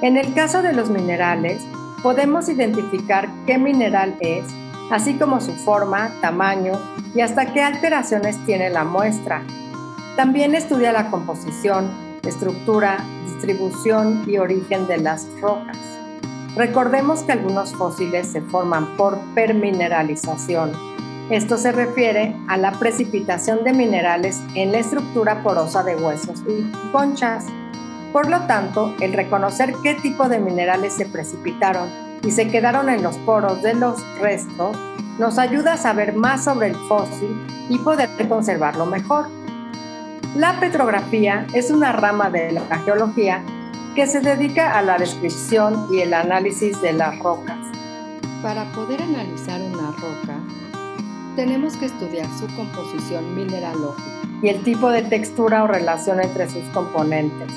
En 0.00 0.16
el 0.16 0.34
caso 0.34 0.62
de 0.62 0.72
los 0.72 0.90
minerales, 0.90 1.62
podemos 2.02 2.48
identificar 2.48 3.28
qué 3.46 3.58
mineral 3.58 4.16
es, 4.20 4.44
así 4.90 5.14
como 5.14 5.40
su 5.40 5.52
forma, 5.52 6.10
tamaño 6.20 6.72
y 7.14 7.20
hasta 7.20 7.52
qué 7.52 7.62
alteraciones 7.62 8.36
tiene 8.44 8.70
la 8.70 8.84
muestra. 8.84 9.42
También 10.16 10.54
estudia 10.54 10.92
la 10.92 11.10
composición, 11.10 11.90
estructura, 12.22 12.98
distribución 13.26 14.24
y 14.26 14.38
origen 14.38 14.86
de 14.88 14.98
las 14.98 15.26
rocas. 15.40 15.91
Recordemos 16.56 17.20
que 17.22 17.32
algunos 17.32 17.74
fósiles 17.74 18.26
se 18.26 18.42
forman 18.42 18.96
por 18.96 19.18
permineralización. 19.34 20.72
Esto 21.30 21.56
se 21.56 21.72
refiere 21.72 22.36
a 22.48 22.58
la 22.58 22.72
precipitación 22.72 23.64
de 23.64 23.72
minerales 23.72 24.40
en 24.54 24.72
la 24.72 24.78
estructura 24.78 25.42
porosa 25.42 25.82
de 25.82 25.96
huesos 25.96 26.42
y 26.46 26.70
conchas. 26.92 27.46
Por 28.12 28.28
lo 28.28 28.40
tanto, 28.42 28.94
el 29.00 29.14
reconocer 29.14 29.72
qué 29.82 29.94
tipo 29.94 30.28
de 30.28 30.40
minerales 30.40 30.92
se 30.92 31.06
precipitaron 31.06 31.88
y 32.22 32.30
se 32.32 32.48
quedaron 32.48 32.90
en 32.90 33.02
los 33.02 33.16
poros 33.18 33.62
de 33.62 33.74
los 33.74 34.02
restos 34.18 34.76
nos 35.18 35.38
ayuda 35.38 35.74
a 35.74 35.76
saber 35.76 36.14
más 36.14 36.44
sobre 36.44 36.68
el 36.68 36.74
fósil 36.74 37.46
y 37.68 37.78
poder 37.78 38.08
conservarlo 38.28 38.86
mejor. 38.86 39.28
La 40.34 40.58
petrografía 40.58 41.46
es 41.52 41.70
una 41.70 41.92
rama 41.92 42.30
de 42.30 42.52
la 42.52 42.78
geología 42.78 43.42
que 43.94 44.06
se 44.06 44.20
dedica 44.20 44.78
a 44.78 44.82
la 44.82 44.96
descripción 44.96 45.86
y 45.90 46.00
el 46.00 46.14
análisis 46.14 46.80
de 46.80 46.94
las 46.94 47.18
rocas. 47.18 47.58
Para 48.42 48.64
poder 48.72 49.02
analizar 49.02 49.60
una 49.60 49.90
roca, 49.92 50.40
tenemos 51.36 51.76
que 51.76 51.86
estudiar 51.86 52.26
su 52.38 52.46
composición 52.56 53.34
mineralógica 53.34 54.02
y 54.42 54.48
el 54.48 54.62
tipo 54.64 54.88
de 54.90 55.02
textura 55.02 55.64
o 55.64 55.66
relación 55.66 56.20
entre 56.20 56.48
sus 56.48 56.64
componentes. 56.70 57.52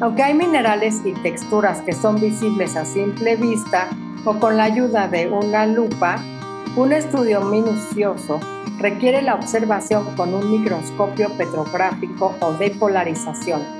Aunque 0.00 0.22
hay 0.22 0.34
minerales 0.34 1.02
y 1.04 1.12
texturas 1.12 1.82
que 1.82 1.92
son 1.92 2.18
visibles 2.18 2.76
a 2.76 2.86
simple 2.86 3.36
vista 3.36 3.88
o 4.24 4.38
con 4.38 4.56
la 4.56 4.64
ayuda 4.64 5.08
de 5.08 5.28
una 5.28 5.66
lupa, 5.66 6.16
un 6.76 6.92
estudio 6.92 7.42
minucioso 7.42 8.40
requiere 8.78 9.20
la 9.20 9.34
observación 9.34 10.16
con 10.16 10.32
un 10.32 10.50
microscopio 10.50 11.28
petrográfico 11.36 12.34
o 12.40 12.52
de 12.54 12.70
polarización. 12.70 13.79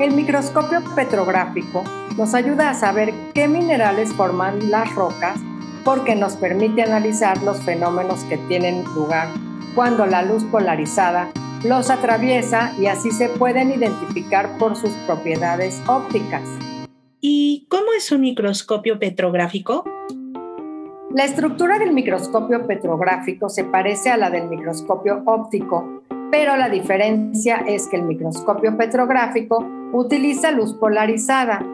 El 0.00 0.12
microscopio 0.12 0.82
petrográfico 0.96 1.84
nos 2.18 2.34
ayuda 2.34 2.68
a 2.68 2.74
saber 2.74 3.14
qué 3.32 3.46
minerales 3.46 4.12
forman 4.12 4.68
las 4.68 4.92
rocas 4.96 5.38
porque 5.84 6.16
nos 6.16 6.36
permite 6.36 6.82
analizar 6.82 7.40
los 7.44 7.60
fenómenos 7.62 8.24
que 8.24 8.36
tienen 8.48 8.82
lugar 8.96 9.28
cuando 9.76 10.04
la 10.06 10.22
luz 10.22 10.42
polarizada 10.44 11.30
los 11.62 11.90
atraviesa 11.90 12.72
y 12.76 12.86
así 12.86 13.12
se 13.12 13.28
pueden 13.28 13.70
identificar 13.70 14.58
por 14.58 14.74
sus 14.74 14.90
propiedades 15.06 15.80
ópticas. 15.86 16.42
¿Y 17.20 17.68
cómo 17.70 17.92
es 17.96 18.10
un 18.10 18.22
microscopio 18.22 18.98
petrográfico? 18.98 19.84
La 21.10 21.24
estructura 21.24 21.78
del 21.78 21.92
microscopio 21.92 22.66
petrográfico 22.66 23.48
se 23.48 23.62
parece 23.62 24.10
a 24.10 24.16
la 24.16 24.28
del 24.28 24.48
microscopio 24.48 25.22
óptico, 25.24 26.02
pero 26.32 26.56
la 26.56 26.68
diferencia 26.68 27.58
es 27.58 27.86
que 27.86 27.94
el 27.94 28.02
microscopio 28.02 28.76
petrográfico 28.76 29.83
utiliza 29.94 30.50
luz 30.50 30.74
polarizada. 30.74 31.64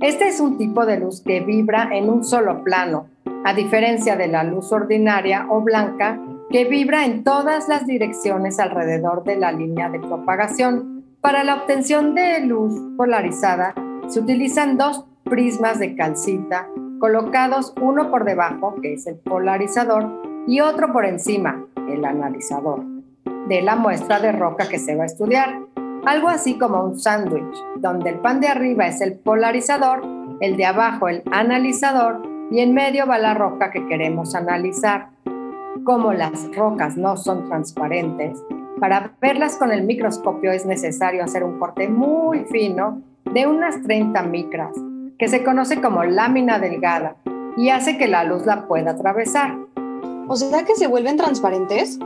Este 0.00 0.28
es 0.28 0.40
un 0.40 0.56
tipo 0.56 0.86
de 0.86 0.98
luz 0.98 1.20
que 1.20 1.40
vibra 1.40 1.90
en 1.92 2.08
un 2.08 2.24
solo 2.24 2.64
plano, 2.64 3.08
a 3.44 3.52
diferencia 3.52 4.16
de 4.16 4.28
la 4.28 4.44
luz 4.44 4.72
ordinaria 4.72 5.46
o 5.50 5.60
blanca 5.60 6.18
que 6.50 6.64
vibra 6.64 7.04
en 7.04 7.22
todas 7.22 7.68
las 7.68 7.86
direcciones 7.86 8.58
alrededor 8.58 9.24
de 9.24 9.36
la 9.36 9.52
línea 9.52 9.90
de 9.90 10.00
propagación. 10.00 11.04
Para 11.20 11.44
la 11.44 11.56
obtención 11.56 12.14
de 12.14 12.40
luz 12.40 12.74
polarizada 12.96 13.74
se 14.08 14.20
utilizan 14.20 14.78
dos 14.78 15.04
prismas 15.24 15.78
de 15.78 15.94
calcita 15.94 16.66
colocados 16.98 17.74
uno 17.80 18.10
por 18.10 18.24
debajo, 18.24 18.74
que 18.80 18.94
es 18.94 19.06
el 19.06 19.16
polarizador, 19.16 20.22
y 20.46 20.60
otro 20.60 20.92
por 20.92 21.04
encima, 21.04 21.66
el 21.88 22.04
analizador, 22.04 22.84
de 23.48 23.62
la 23.62 23.76
muestra 23.76 24.18
de 24.18 24.32
roca 24.32 24.68
que 24.68 24.78
se 24.78 24.96
va 24.96 25.04
a 25.04 25.06
estudiar. 25.06 25.60
Algo 26.06 26.28
así 26.28 26.58
como 26.58 26.82
un 26.82 26.98
sándwich, 26.98 27.56
donde 27.76 28.10
el 28.10 28.18
pan 28.20 28.40
de 28.40 28.48
arriba 28.48 28.86
es 28.86 29.00
el 29.00 29.14
polarizador, 29.14 30.02
el 30.40 30.56
de 30.56 30.64
abajo 30.64 31.08
el 31.08 31.22
analizador 31.30 32.22
y 32.50 32.60
en 32.60 32.74
medio 32.74 33.06
va 33.06 33.18
la 33.18 33.34
roca 33.34 33.70
que 33.70 33.86
queremos 33.86 34.34
analizar 34.34 35.08
como 35.84 36.12
las 36.12 36.54
rocas 36.54 36.96
no 36.96 37.16
son 37.16 37.46
transparentes, 37.46 38.42
para 38.78 39.12
verlas 39.20 39.56
con 39.56 39.72
el 39.72 39.82
microscopio 39.84 40.52
es 40.52 40.66
necesario 40.66 41.24
hacer 41.24 41.44
un 41.44 41.58
corte 41.58 41.88
muy 41.88 42.44
fino 42.46 43.02
de 43.24 43.46
unas 43.46 43.82
30 43.82 44.22
micras, 44.24 44.72
que 45.18 45.28
se 45.28 45.44
conoce 45.44 45.80
como 45.80 46.04
lámina 46.04 46.58
delgada 46.58 47.16
y 47.56 47.70
hace 47.70 47.98
que 47.98 48.08
la 48.08 48.24
luz 48.24 48.46
la 48.46 48.66
pueda 48.66 48.92
atravesar. 48.92 49.58
¿O 50.28 50.36
sea 50.36 50.64
que 50.64 50.76
se 50.76 50.86
vuelven 50.86 51.16
transparentes? 51.16 51.98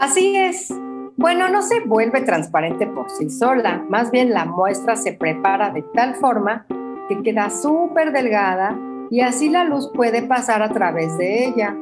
Así 0.00 0.36
es. 0.36 0.72
Bueno, 1.16 1.48
no 1.48 1.62
se 1.62 1.78
vuelve 1.80 2.22
transparente 2.22 2.88
por 2.88 3.08
sí 3.08 3.30
sola, 3.30 3.84
más 3.88 4.10
bien 4.10 4.30
la 4.30 4.46
muestra 4.46 4.96
se 4.96 5.12
prepara 5.12 5.70
de 5.70 5.82
tal 5.94 6.16
forma 6.16 6.66
que 7.08 7.22
queda 7.22 7.50
súper 7.50 8.10
delgada 8.10 8.76
y 9.10 9.20
así 9.20 9.48
la 9.48 9.62
luz 9.62 9.90
puede 9.94 10.22
pasar 10.22 10.62
a 10.62 10.70
través 10.70 11.16
de 11.16 11.46
ella. 11.46 11.76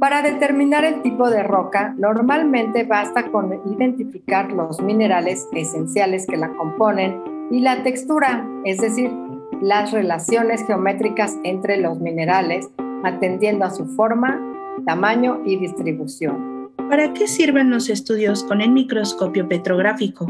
Para 0.00 0.22
determinar 0.22 0.86
el 0.86 1.02
tipo 1.02 1.28
de 1.28 1.42
roca, 1.42 1.94
normalmente 1.98 2.84
basta 2.84 3.30
con 3.30 3.60
identificar 3.66 4.50
los 4.50 4.80
minerales 4.80 5.46
esenciales 5.52 6.26
que 6.26 6.38
la 6.38 6.48
componen 6.54 7.48
y 7.50 7.60
la 7.60 7.82
textura, 7.82 8.48
es 8.64 8.78
decir, 8.78 9.12
las 9.60 9.92
relaciones 9.92 10.66
geométricas 10.66 11.36
entre 11.44 11.76
los 11.76 12.00
minerales, 12.00 12.70
atendiendo 13.04 13.66
a 13.66 13.70
su 13.70 13.84
forma, 13.84 14.40
tamaño 14.86 15.42
y 15.44 15.56
distribución. 15.56 16.51
¿Para 16.92 17.14
qué 17.14 17.26
sirven 17.26 17.70
los 17.70 17.88
estudios 17.88 18.44
con 18.44 18.60
el 18.60 18.70
microscopio 18.70 19.48
petrográfico? 19.48 20.26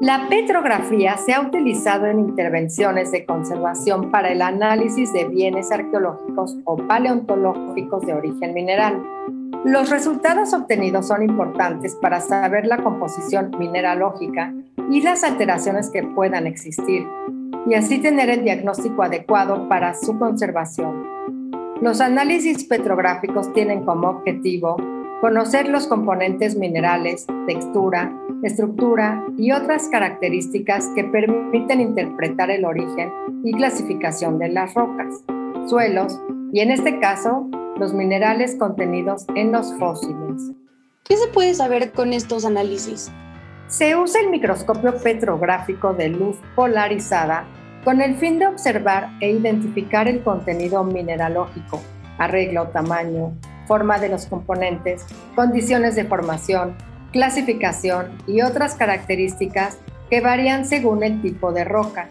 La 0.00 0.28
petrografía 0.28 1.16
se 1.16 1.32
ha 1.32 1.40
utilizado 1.40 2.06
en 2.06 2.20
intervenciones 2.20 3.10
de 3.10 3.26
conservación 3.26 4.12
para 4.12 4.30
el 4.30 4.40
análisis 4.40 5.12
de 5.12 5.24
bienes 5.24 5.72
arqueológicos 5.72 6.56
o 6.64 6.76
paleontológicos 6.76 8.06
de 8.06 8.14
origen 8.14 8.54
mineral. 8.54 9.02
Los 9.64 9.90
resultados 9.90 10.54
obtenidos 10.54 11.08
son 11.08 11.24
importantes 11.24 11.96
para 11.96 12.20
saber 12.20 12.64
la 12.64 12.76
composición 12.76 13.50
mineralógica 13.58 14.54
y 14.92 15.00
las 15.00 15.24
alteraciones 15.24 15.90
que 15.90 16.04
puedan 16.04 16.46
existir, 16.46 17.04
y 17.66 17.74
así 17.74 17.98
tener 17.98 18.30
el 18.30 18.44
diagnóstico 18.44 19.02
adecuado 19.02 19.68
para 19.68 19.94
su 19.94 20.16
conservación. 20.20 21.04
Los 21.80 22.00
análisis 22.00 22.62
petrográficos 22.62 23.52
tienen 23.52 23.84
como 23.84 24.08
objetivo 24.08 24.76
conocer 25.22 25.68
los 25.68 25.86
componentes 25.86 26.56
minerales, 26.56 27.28
textura, 27.46 28.12
estructura 28.42 29.24
y 29.38 29.52
otras 29.52 29.86
características 29.86 30.88
que 30.96 31.04
permiten 31.04 31.80
interpretar 31.80 32.50
el 32.50 32.64
origen 32.64 33.12
y 33.44 33.52
clasificación 33.52 34.40
de 34.40 34.48
las 34.48 34.74
rocas, 34.74 35.22
suelos 35.68 36.20
y 36.52 36.58
en 36.58 36.72
este 36.72 36.98
caso 36.98 37.46
los 37.78 37.94
minerales 37.94 38.56
contenidos 38.56 39.24
en 39.36 39.52
los 39.52 39.72
fósiles. 39.78 40.50
¿Qué 41.04 41.16
se 41.16 41.28
puede 41.28 41.54
saber 41.54 41.92
con 41.92 42.12
estos 42.12 42.44
análisis? 42.44 43.12
Se 43.68 43.94
usa 43.94 44.22
el 44.22 44.30
microscopio 44.30 44.96
petrográfico 44.96 45.94
de 45.94 46.08
luz 46.08 46.36
polarizada 46.56 47.44
con 47.84 48.02
el 48.02 48.16
fin 48.16 48.40
de 48.40 48.48
observar 48.48 49.08
e 49.20 49.30
identificar 49.30 50.08
el 50.08 50.20
contenido 50.24 50.82
mineralógico, 50.82 51.80
arreglo, 52.18 52.66
tamaño, 52.70 53.34
forma 53.72 53.98
de 53.98 54.10
los 54.10 54.26
componentes, 54.26 55.06
condiciones 55.34 55.96
de 55.96 56.04
formación, 56.04 56.76
clasificación 57.10 58.10
y 58.26 58.42
otras 58.42 58.74
características 58.74 59.78
que 60.10 60.20
varían 60.20 60.66
según 60.66 61.02
el 61.02 61.22
tipo 61.22 61.52
de 61.52 61.64
roca. 61.64 62.10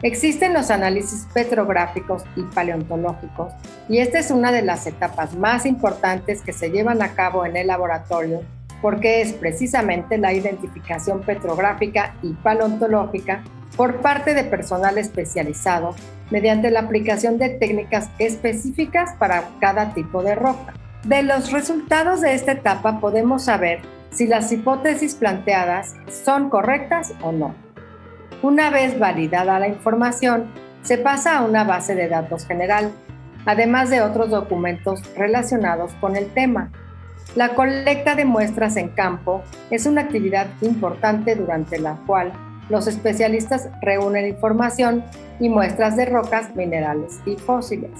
Existen 0.00 0.54
los 0.54 0.70
análisis 0.70 1.26
petrográficos 1.34 2.22
y 2.36 2.42
paleontológicos, 2.54 3.52
y 3.86 3.98
esta 3.98 4.18
es 4.18 4.30
una 4.30 4.50
de 4.50 4.62
las 4.62 4.86
etapas 4.86 5.34
más 5.34 5.66
importantes 5.66 6.40
que 6.40 6.54
se 6.54 6.70
llevan 6.70 7.02
a 7.02 7.12
cabo 7.12 7.44
en 7.44 7.58
el 7.58 7.66
laboratorio 7.66 8.40
porque 8.80 9.20
es 9.20 9.34
precisamente 9.34 10.16
la 10.16 10.32
identificación 10.32 11.20
petrográfica 11.20 12.14
y 12.22 12.32
paleontológica 12.32 13.42
por 13.76 14.00
parte 14.00 14.32
de 14.32 14.44
personal 14.44 14.96
especializado 14.96 15.94
mediante 16.30 16.70
la 16.70 16.80
aplicación 16.80 17.36
de 17.36 17.50
técnicas 17.50 18.08
específicas 18.18 19.14
para 19.18 19.50
cada 19.60 19.92
tipo 19.92 20.22
de 20.22 20.34
roca. 20.34 20.72
De 21.04 21.22
los 21.22 21.52
resultados 21.52 22.22
de 22.22 22.32
esta 22.32 22.52
etapa 22.52 22.98
podemos 22.98 23.44
saber 23.44 23.80
si 24.10 24.26
las 24.26 24.50
hipótesis 24.50 25.14
planteadas 25.14 25.94
son 26.08 26.48
correctas 26.48 27.12
o 27.20 27.30
no. 27.30 27.54
Una 28.40 28.70
vez 28.70 28.98
validada 28.98 29.58
la 29.58 29.68
información, 29.68 30.46
se 30.82 30.96
pasa 30.96 31.36
a 31.36 31.44
una 31.44 31.62
base 31.64 31.94
de 31.94 32.08
datos 32.08 32.46
general, 32.46 32.90
además 33.44 33.90
de 33.90 34.00
otros 34.00 34.30
documentos 34.30 35.02
relacionados 35.14 35.92
con 36.00 36.16
el 36.16 36.32
tema. 36.32 36.70
La 37.36 37.50
colecta 37.50 38.14
de 38.14 38.24
muestras 38.24 38.78
en 38.78 38.88
campo 38.88 39.42
es 39.70 39.84
una 39.84 40.00
actividad 40.00 40.46
importante 40.62 41.34
durante 41.36 41.78
la 41.78 41.96
cual 42.06 42.32
los 42.70 42.86
especialistas 42.86 43.68
reúnen 43.82 44.26
información 44.26 45.04
y 45.38 45.50
muestras 45.50 45.96
de 45.96 46.06
rocas, 46.06 46.56
minerales 46.56 47.20
y 47.26 47.36
fósiles. 47.36 47.90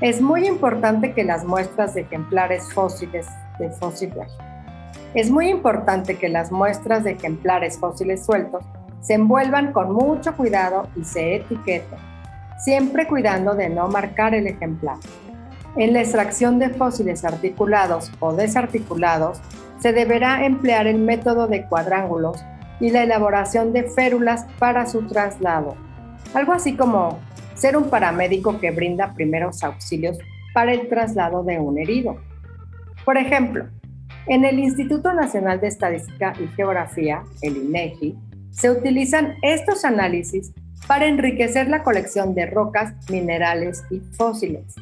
Es 0.00 0.20
muy 0.20 0.46
importante 0.46 1.12
que 1.12 1.24
las 1.24 1.44
muestras 1.44 1.94
de 1.94 2.02
ejemplares 2.02 2.72
fósiles 2.72 3.26
de 3.58 3.68
fósiles 3.70 4.28
es 5.14 5.30
muy 5.30 5.48
importante 5.48 6.16
que 6.16 6.28
las 6.28 6.52
muestras 6.52 7.02
de 7.02 7.12
ejemplares 7.12 7.78
fósiles 7.78 8.24
sueltos 8.24 8.62
se 9.00 9.14
envuelvan 9.14 9.72
con 9.72 9.92
mucho 9.92 10.36
cuidado 10.36 10.86
y 10.94 11.02
se 11.02 11.36
etiqueten, 11.36 11.98
siempre 12.58 13.08
cuidando 13.08 13.54
de 13.54 13.70
no 13.70 13.88
marcar 13.88 14.34
el 14.34 14.46
ejemplar. 14.46 14.98
En 15.76 15.94
la 15.94 16.00
extracción 16.00 16.60
de 16.60 16.70
fósiles 16.70 17.24
articulados 17.24 18.12
o 18.20 18.34
desarticulados, 18.34 19.40
se 19.80 19.92
deberá 19.92 20.44
emplear 20.44 20.86
el 20.86 20.98
método 20.98 21.48
de 21.48 21.64
cuadrángulos 21.66 22.44
y 22.78 22.90
la 22.90 23.02
elaboración 23.02 23.72
de 23.72 23.84
férulas 23.84 24.46
para 24.58 24.86
su 24.86 25.06
traslado, 25.06 25.74
algo 26.34 26.52
así 26.52 26.76
como 26.76 27.18
ser 27.58 27.76
un 27.76 27.90
paramédico 27.90 28.58
que 28.60 28.70
brinda 28.70 29.14
primeros 29.14 29.62
auxilios 29.62 30.18
para 30.54 30.72
el 30.72 30.88
traslado 30.88 31.42
de 31.42 31.58
un 31.58 31.78
herido. 31.78 32.16
Por 33.04 33.16
ejemplo, 33.16 33.66
en 34.26 34.44
el 34.44 34.58
Instituto 34.58 35.12
Nacional 35.12 35.60
de 35.60 35.68
Estadística 35.68 36.34
y 36.38 36.46
Geografía, 36.48 37.22
el 37.42 37.56
INEGI, 37.56 38.16
se 38.50 38.70
utilizan 38.70 39.34
estos 39.42 39.84
análisis 39.84 40.52
para 40.86 41.06
enriquecer 41.06 41.68
la 41.68 41.82
colección 41.82 42.34
de 42.34 42.46
rocas, 42.46 42.94
minerales 43.10 43.84
y 43.90 44.00
fósiles. 44.16 44.74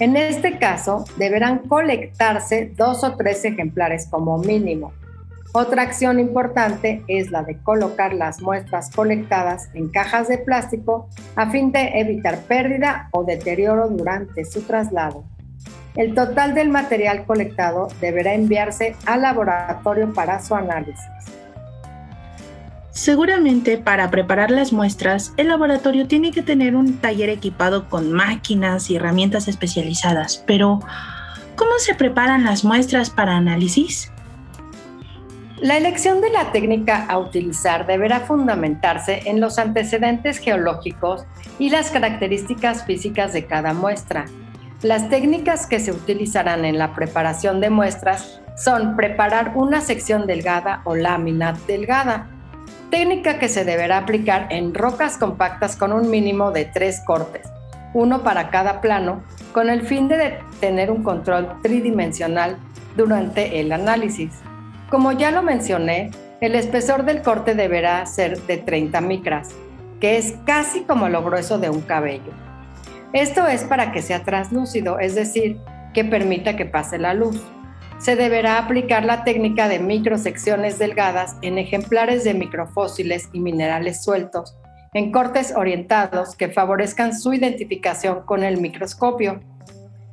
En 0.00 0.16
este 0.16 0.58
caso, 0.58 1.04
deberán 1.16 1.58
colectarse 1.58 2.72
dos 2.76 3.04
o 3.04 3.16
tres 3.16 3.44
ejemplares 3.44 4.08
como 4.10 4.38
mínimo. 4.38 4.92
Otra 5.54 5.82
acción 5.82 6.18
importante 6.18 7.04
es 7.08 7.30
la 7.30 7.42
de 7.42 7.58
colocar 7.58 8.14
las 8.14 8.40
muestras 8.40 8.90
colectadas 8.90 9.68
en 9.74 9.90
cajas 9.90 10.26
de 10.28 10.38
plástico 10.38 11.10
a 11.36 11.50
fin 11.50 11.72
de 11.72 12.00
evitar 12.00 12.38
pérdida 12.44 13.10
o 13.10 13.22
deterioro 13.22 13.90
durante 13.90 14.46
su 14.46 14.62
traslado. 14.62 15.24
El 15.94 16.14
total 16.14 16.54
del 16.54 16.70
material 16.70 17.26
colectado 17.26 17.88
deberá 18.00 18.32
enviarse 18.32 18.96
al 19.04 19.20
laboratorio 19.22 20.14
para 20.14 20.40
su 20.40 20.54
análisis. 20.54 21.04
Seguramente 22.92 23.76
para 23.76 24.10
preparar 24.10 24.50
las 24.50 24.72
muestras, 24.72 25.34
el 25.36 25.48
laboratorio 25.48 26.06
tiene 26.06 26.30
que 26.30 26.42
tener 26.42 26.76
un 26.76 26.96
taller 26.96 27.28
equipado 27.28 27.90
con 27.90 28.10
máquinas 28.10 28.88
y 28.90 28.96
herramientas 28.96 29.48
especializadas, 29.48 30.42
pero 30.46 30.80
¿cómo 31.56 31.72
se 31.78 31.94
preparan 31.94 32.44
las 32.44 32.64
muestras 32.64 33.10
para 33.10 33.36
análisis? 33.36 34.11
La 35.62 35.76
elección 35.76 36.20
de 36.20 36.28
la 36.28 36.50
técnica 36.50 37.06
a 37.08 37.18
utilizar 37.18 37.86
deberá 37.86 38.18
fundamentarse 38.18 39.20
en 39.26 39.40
los 39.40 39.60
antecedentes 39.60 40.38
geológicos 40.38 41.24
y 41.60 41.70
las 41.70 41.92
características 41.92 42.84
físicas 42.84 43.32
de 43.32 43.46
cada 43.46 43.72
muestra. 43.72 44.24
Las 44.82 45.08
técnicas 45.08 45.68
que 45.68 45.78
se 45.78 45.92
utilizarán 45.92 46.64
en 46.64 46.78
la 46.78 46.96
preparación 46.96 47.60
de 47.60 47.70
muestras 47.70 48.40
son 48.56 48.96
preparar 48.96 49.52
una 49.54 49.80
sección 49.80 50.26
delgada 50.26 50.82
o 50.82 50.96
lámina 50.96 51.56
delgada, 51.68 52.26
técnica 52.90 53.38
que 53.38 53.48
se 53.48 53.64
deberá 53.64 53.98
aplicar 53.98 54.48
en 54.50 54.74
rocas 54.74 55.16
compactas 55.16 55.76
con 55.76 55.92
un 55.92 56.10
mínimo 56.10 56.50
de 56.50 56.64
tres 56.64 57.00
cortes, 57.06 57.48
uno 57.94 58.24
para 58.24 58.50
cada 58.50 58.80
plano, 58.80 59.22
con 59.52 59.70
el 59.70 59.82
fin 59.82 60.08
de 60.08 60.40
tener 60.58 60.90
un 60.90 61.04
control 61.04 61.60
tridimensional 61.62 62.56
durante 62.96 63.60
el 63.60 63.70
análisis. 63.70 64.32
Como 64.92 65.12
ya 65.12 65.30
lo 65.30 65.42
mencioné, 65.42 66.10
el 66.42 66.54
espesor 66.54 67.06
del 67.06 67.22
corte 67.22 67.54
deberá 67.54 68.04
ser 68.04 68.38
de 68.42 68.58
30 68.58 69.00
micras, 69.00 69.48
que 70.02 70.18
es 70.18 70.34
casi 70.44 70.82
como 70.82 71.08
lo 71.08 71.24
grueso 71.24 71.56
de 71.56 71.70
un 71.70 71.80
cabello. 71.80 72.30
Esto 73.14 73.46
es 73.46 73.64
para 73.64 73.90
que 73.90 74.02
sea 74.02 74.22
translúcido, 74.22 74.98
es 74.98 75.14
decir, 75.14 75.56
que 75.94 76.04
permita 76.04 76.56
que 76.56 76.66
pase 76.66 76.98
la 76.98 77.14
luz 77.14 77.40
se 78.02 78.16
deberá 78.16 78.58
aplicar 78.58 79.04
la 79.04 79.24
técnica 79.24 79.66
de 79.68 79.78
microsecciones 79.78 80.78
delgadas 80.78 81.36
en 81.40 81.56
ejemplares 81.56 82.24
de 82.24 82.34
microfósiles 82.34 83.30
y 83.32 83.40
minerales 83.40 84.02
sueltos, 84.02 84.58
en 84.92 85.10
cortes 85.12 85.54
orientados 85.56 86.34
que 86.34 86.48
favorezcan 86.48 87.18
su 87.18 87.32
identificación 87.32 88.26
con 88.26 88.42
el 88.42 88.60
microscopio. 88.60 89.40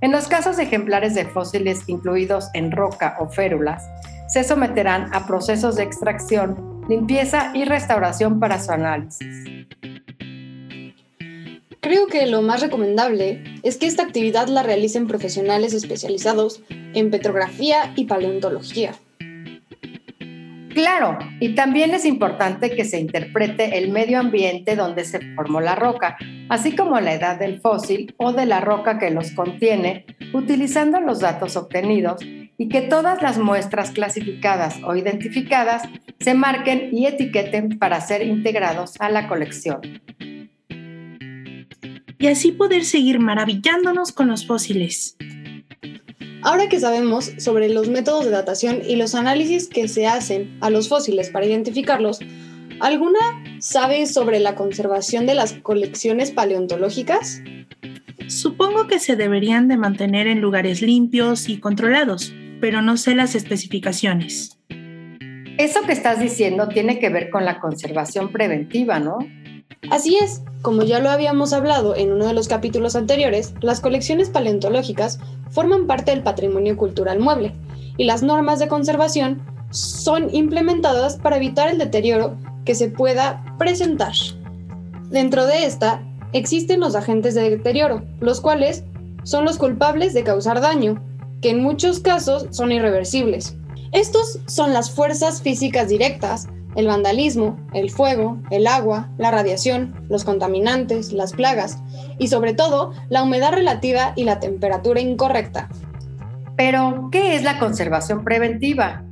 En 0.02 0.12
los 0.12 0.28
casos 0.28 0.56
de 0.56 0.64
ejemplares 0.64 1.16
de 1.16 1.26
fósiles 1.26 1.82
incluidos 1.88 2.50
en 2.54 2.72
roca 2.72 3.18
o 3.20 3.28
férulas, 3.28 3.84
se 4.30 4.44
someterán 4.44 5.10
a 5.14 5.26
procesos 5.26 5.76
de 5.76 5.84
extracción, 5.84 6.86
limpieza 6.88 7.52
y 7.56 7.66
restauración 7.66 8.40
para 8.40 8.62
su 8.62 8.72
análisis. 8.72 9.28
Creo 11.82 12.06
que 12.06 12.28
lo 12.28 12.44
más 12.44 12.62
recomendable 12.62 13.44
es 13.64 13.78
que 13.78 13.88
esta 13.88 14.04
actividad 14.04 14.48
la 14.48 14.62
realicen 14.62 15.08
profesionales 15.08 15.74
especializados 15.74 16.62
en 16.70 17.10
petrografía 17.10 17.92
y 17.96 18.06
paleontología. 18.06 18.94
Claro, 20.76 21.18
y 21.40 21.56
también 21.56 21.92
es 21.92 22.06
importante 22.06 22.70
que 22.70 22.86
se 22.86 23.00
interprete 23.00 23.80
el 23.80 23.90
medio 23.90 24.20
ambiente 24.20 24.76
donde 24.76 25.04
se 25.06 25.20
formó 25.34 25.60
la 25.60 25.74
roca, 25.74 26.18
así 26.50 26.76
como 26.76 27.00
la 27.00 27.16
edad 27.16 27.40
del 27.40 27.60
fósil 27.60 28.14
o 28.18 28.32
de 28.34 28.46
la 28.46 28.62
roca 28.62 29.00
que 29.00 29.10
los 29.10 29.32
contiene, 29.32 30.06
utilizando 30.32 31.00
los 31.00 31.20
datos 31.20 31.58
obtenidos 31.58 32.22
y 32.60 32.70
que 32.70 32.82
todas 32.82 33.24
las 33.24 33.40
muestras 33.40 33.90
clasificadas 33.90 34.76
o 34.84 34.96
identificadas 34.96 35.82
se 36.20 36.36
marquen 36.36 36.96
y 36.96 37.08
etiqueten 37.08 37.80
para 37.80 38.00
ser 38.02 38.22
integrados 38.22 38.94
a 39.00 39.10
la 39.10 39.28
colección 39.28 39.82
y 42.20 42.28
así 42.28 42.52
poder 42.52 42.84
seguir 42.84 43.20
maravillándonos 43.20 44.12
con 44.12 44.28
los 44.28 44.46
fósiles. 44.46 45.16
Ahora 46.42 46.70
que 46.70 46.80
sabemos 46.80 47.32
sobre 47.38 47.70
los 47.70 47.90
métodos 47.90 48.26
de 48.26 48.32
datación 48.32 48.82
y 48.86 48.98
los 48.98 49.16
análisis 49.16 49.68
que 49.68 49.88
se 49.88 50.06
hacen 50.06 50.58
a 50.62 50.70
los 50.70 50.90
fósiles 50.90 51.30
para 51.30 51.46
identificarlos, 51.46 52.20
¿alguna 52.80 53.20
sabe 53.60 54.06
sobre 54.06 54.40
la 54.40 54.56
conservación 54.56 55.26
de 55.26 55.36
las 55.36 55.54
colecciones 55.54 56.32
paleontológicas? 56.32 57.42
Supongo 58.28 58.88
que 58.88 59.00
se 59.00 59.16
deberían 59.16 59.68
de 59.68 59.78
mantener 59.78 60.28
en 60.28 60.40
lugares 60.40 60.82
limpios 60.82 61.50
y 61.50 61.60
controlados, 61.60 62.34
pero 62.60 62.82
no 62.82 62.98
sé 62.98 63.16
las 63.16 63.36
especificaciones. 63.36 64.58
Eso 65.58 65.82
que 65.86 65.92
estás 65.92 66.20
diciendo 66.20 66.70
tiene 66.70 67.00
que 67.00 67.10
ver 67.10 67.30
con 67.30 67.44
la 67.44 67.60
conservación 67.60 68.32
preventiva, 68.32 69.00
¿no? 69.00 69.18
Así 69.92 70.18
es, 70.22 70.42
como 70.62 70.84
ya 70.84 71.00
lo 71.00 71.10
habíamos 71.10 71.54
hablado 71.54 71.96
en 71.96 72.12
uno 72.12 72.28
de 72.28 72.34
los 72.34 72.48
capítulos 72.48 72.96
anteriores, 72.96 73.54
las 73.62 73.82
colecciones 73.82 74.30
paleontológicas 74.30 75.20
forman 75.50 75.88
parte 75.88 76.12
del 76.12 76.24
patrimonio 76.24 76.78
cultural 76.78 77.20
mueble 77.20 77.54
y 77.98 78.06
las 78.06 78.24
normas 78.24 78.60
de 78.60 78.68
conservación 78.68 79.42
son 79.72 80.34
implementadas 80.34 81.18
para 81.18 81.38
evitar 81.38 81.70
el 81.70 81.78
deterioro 81.78 82.38
que 82.66 82.76
se 82.76 82.90
pueda 82.90 83.44
presentar. 83.58 84.14
Dentro 85.10 85.46
de 85.46 85.66
esta 85.66 86.04
existen 86.34 86.80
los 86.80 86.96
agentes 86.96 87.36
de 87.36 87.50
deterioro, 87.50 88.04
los 88.20 88.42
cuales 88.42 88.84
son 89.24 89.46
los 89.46 89.58
culpables 89.58 90.14
de 90.14 90.24
causar 90.24 90.62
daño, 90.62 91.02
que 91.42 91.52
en 91.52 91.62
muchos 91.62 92.00
casos 92.00 92.48
son 92.52 92.72
irreversibles. 92.72 93.56
Estos 93.92 94.40
son 94.46 94.74
las 94.74 94.92
fuerzas 94.92 95.42
físicas 95.42 95.88
directas, 95.88 96.48
el 96.76 96.88
vandalismo, 96.88 97.58
el 97.74 97.90
fuego, 97.90 98.38
el 98.52 98.68
agua, 98.68 99.10
la 99.18 99.32
radiación, 99.32 99.96
los 100.10 100.24
contaminantes, 100.24 101.12
las 101.12 101.34
plagas 101.34 101.80
y 102.20 102.28
sobre 102.28 102.54
todo 102.54 102.94
la 103.10 103.24
humedad 103.24 103.54
relativa 103.54 104.14
y 104.16 104.24
la 104.24 104.40
temperatura 104.40 105.02
incorrecta. 105.02 105.70
Pero, 106.56 107.10
¿qué 107.12 107.36
es 107.36 107.44
la 107.44 107.58
conservación 107.58 108.24
preventiva? 108.24 109.04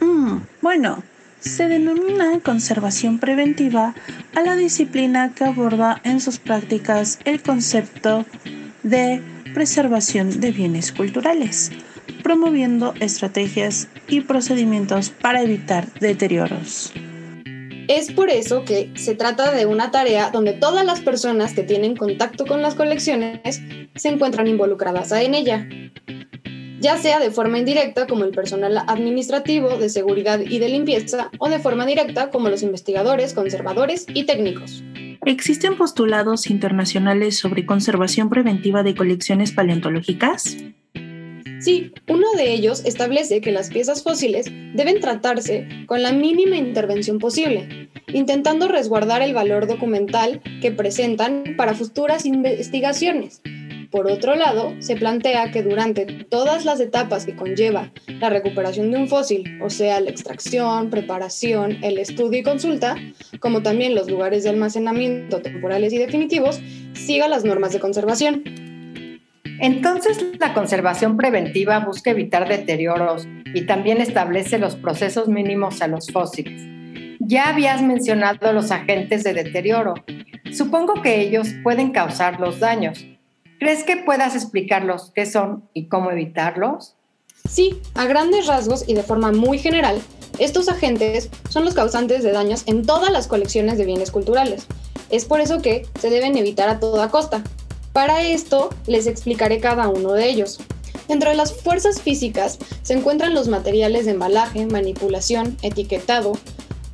Mm, 0.00 0.38
bueno, 0.62 1.02
Se 1.40 1.68
denomina 1.68 2.40
conservación 2.40 3.18
preventiva 3.18 3.94
a 4.34 4.40
la 4.40 4.56
disciplina 4.56 5.34
que 5.34 5.44
aborda 5.44 6.00
en 6.02 6.20
sus 6.20 6.38
prácticas 6.38 7.18
el 7.26 7.42
concepto 7.42 8.24
de 8.82 9.22
preservación 9.54 10.40
de 10.40 10.50
bienes 10.50 10.92
culturales, 10.92 11.70
promoviendo 12.22 12.92
estrategias 13.00 13.88
y 14.08 14.20
procedimientos 14.20 15.10
para 15.10 15.42
evitar 15.42 15.90
deterioros. 16.00 16.92
Es 17.88 18.12
por 18.12 18.30
eso 18.30 18.64
que 18.64 18.90
se 18.96 19.14
trata 19.14 19.52
de 19.52 19.66
una 19.66 19.90
tarea 19.90 20.30
donde 20.30 20.54
todas 20.54 20.84
las 20.84 21.00
personas 21.00 21.52
que 21.52 21.62
tienen 21.62 21.96
contacto 21.96 22.46
con 22.46 22.62
las 22.62 22.74
colecciones 22.74 23.60
se 23.94 24.08
encuentran 24.08 24.48
involucradas 24.48 25.12
en 25.12 25.34
ella, 25.34 25.68
ya 26.80 26.96
sea 26.96 27.20
de 27.20 27.30
forma 27.30 27.58
indirecta 27.58 28.06
como 28.06 28.24
el 28.24 28.30
personal 28.32 28.76
administrativo, 28.86 29.76
de 29.76 29.88
seguridad 29.88 30.40
y 30.40 30.58
de 30.58 30.68
limpieza, 30.68 31.30
o 31.38 31.48
de 31.48 31.58
forma 31.58 31.86
directa 31.86 32.30
como 32.30 32.48
los 32.48 32.62
investigadores, 32.62 33.34
conservadores 33.34 34.06
y 34.12 34.24
técnicos. 34.24 34.82
¿Existen 35.24 35.76
postulados 35.76 36.48
internacionales 36.50 37.38
sobre 37.38 37.66
conservación 37.66 38.28
preventiva 38.28 38.82
de 38.82 38.94
colecciones 38.94 39.52
paleontológicas? 39.52 40.56
Sí, 41.60 41.92
uno 42.08 42.26
de 42.36 42.52
ellos 42.52 42.84
establece 42.84 43.40
que 43.40 43.50
las 43.50 43.70
piezas 43.70 44.02
fósiles 44.02 44.46
deben 44.74 45.00
tratarse 45.00 45.66
con 45.86 46.02
la 46.02 46.12
mínima 46.12 46.56
intervención 46.56 47.18
posible, 47.18 47.88
intentando 48.12 48.68
resguardar 48.68 49.22
el 49.22 49.32
valor 49.32 49.66
documental 49.66 50.42
que 50.60 50.72
presentan 50.72 51.54
para 51.56 51.74
futuras 51.74 52.26
investigaciones. 52.26 53.40
Por 53.94 54.10
otro 54.10 54.34
lado, 54.34 54.74
se 54.80 54.96
plantea 54.96 55.52
que 55.52 55.62
durante 55.62 56.04
todas 56.04 56.64
las 56.64 56.80
etapas 56.80 57.24
que 57.24 57.36
conlleva 57.36 57.92
la 58.18 58.28
recuperación 58.28 58.90
de 58.90 58.96
un 58.96 59.06
fósil, 59.06 59.60
o 59.62 59.70
sea, 59.70 60.00
la 60.00 60.10
extracción, 60.10 60.90
preparación, 60.90 61.78
el 61.80 61.98
estudio 61.98 62.40
y 62.40 62.42
consulta, 62.42 62.96
como 63.38 63.62
también 63.62 63.94
los 63.94 64.10
lugares 64.10 64.42
de 64.42 64.50
almacenamiento 64.50 65.40
temporales 65.42 65.92
y 65.92 65.98
definitivos, 65.98 66.60
siga 66.94 67.28
las 67.28 67.44
normas 67.44 67.72
de 67.72 67.78
conservación. 67.78 68.42
Entonces, 69.60 70.18
la 70.40 70.54
conservación 70.54 71.16
preventiva 71.16 71.78
busca 71.78 72.10
evitar 72.10 72.48
deterioros 72.48 73.28
y 73.54 73.64
también 73.64 74.00
establece 74.00 74.58
los 74.58 74.74
procesos 74.74 75.28
mínimos 75.28 75.82
a 75.82 75.86
los 75.86 76.08
fósiles. 76.10 76.64
Ya 77.20 77.48
habías 77.48 77.80
mencionado 77.80 78.52
los 78.52 78.72
agentes 78.72 79.22
de 79.22 79.34
deterioro. 79.34 79.94
Supongo 80.52 81.00
que 81.00 81.20
ellos 81.20 81.54
pueden 81.62 81.92
causar 81.92 82.40
los 82.40 82.58
daños. 82.58 83.06
¿Crees 83.64 83.84
que 83.84 83.96
puedas 83.96 84.34
explicarlos 84.34 85.10
qué 85.14 85.24
son 85.24 85.66
y 85.72 85.86
cómo 85.86 86.10
evitarlos? 86.10 86.96
Sí, 87.48 87.80
a 87.94 88.04
grandes 88.04 88.46
rasgos 88.46 88.84
y 88.86 88.92
de 88.92 89.02
forma 89.02 89.32
muy 89.32 89.58
general, 89.58 90.02
estos 90.38 90.68
agentes 90.68 91.30
son 91.48 91.64
los 91.64 91.72
causantes 91.72 92.22
de 92.22 92.32
daños 92.32 92.64
en 92.66 92.84
todas 92.84 93.10
las 93.10 93.26
colecciones 93.26 93.78
de 93.78 93.86
bienes 93.86 94.10
culturales. 94.10 94.66
Es 95.08 95.24
por 95.24 95.40
eso 95.40 95.62
que 95.62 95.88
se 95.98 96.10
deben 96.10 96.36
evitar 96.36 96.68
a 96.68 96.78
toda 96.78 97.08
costa, 97.08 97.42
para 97.94 98.22
esto 98.22 98.68
les 98.86 99.06
explicaré 99.06 99.60
cada 99.60 99.88
uno 99.88 100.12
de 100.12 100.28
ellos. 100.28 100.60
Dentro 101.08 101.30
de 101.30 101.36
las 101.36 101.54
fuerzas 101.54 102.02
físicas 102.02 102.58
se 102.82 102.92
encuentran 102.92 103.32
los 103.32 103.48
materiales 103.48 104.04
de 104.04 104.10
embalaje, 104.10 104.66
manipulación, 104.66 105.56
etiquetado, 105.62 106.32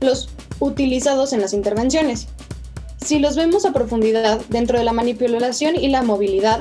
los 0.01 0.29
utilizados 0.61 1.33
en 1.33 1.41
las 1.41 1.53
intervenciones. 1.53 2.29
Si 3.05 3.19
los 3.19 3.35
vemos 3.35 3.65
a 3.65 3.73
profundidad 3.73 4.41
dentro 4.49 4.79
de 4.79 4.85
la 4.85 4.93
manipulación 4.93 5.77
y 5.77 5.89
la 5.89 6.03
movilidad, 6.03 6.61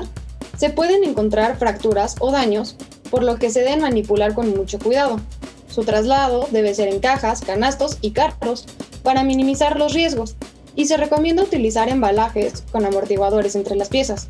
se 0.56 0.70
pueden 0.70 1.04
encontrar 1.04 1.58
fracturas 1.58 2.16
o 2.18 2.30
daños, 2.32 2.76
por 3.10 3.22
lo 3.22 3.36
que 3.36 3.50
se 3.50 3.60
deben 3.60 3.82
manipular 3.82 4.34
con 4.34 4.50
mucho 4.56 4.78
cuidado. 4.78 5.20
Su 5.68 5.84
traslado 5.84 6.48
debe 6.50 6.74
ser 6.74 6.88
en 6.88 7.00
cajas, 7.00 7.40
canastos 7.40 7.98
y 8.00 8.10
carros 8.10 8.66
para 9.02 9.22
minimizar 9.22 9.78
los 9.78 9.94
riesgos 9.94 10.36
y 10.74 10.86
se 10.86 10.96
recomienda 10.96 11.42
utilizar 11.42 11.88
embalajes 11.88 12.64
con 12.72 12.84
amortiguadores 12.84 13.54
entre 13.54 13.76
las 13.76 13.88
piezas. 13.88 14.28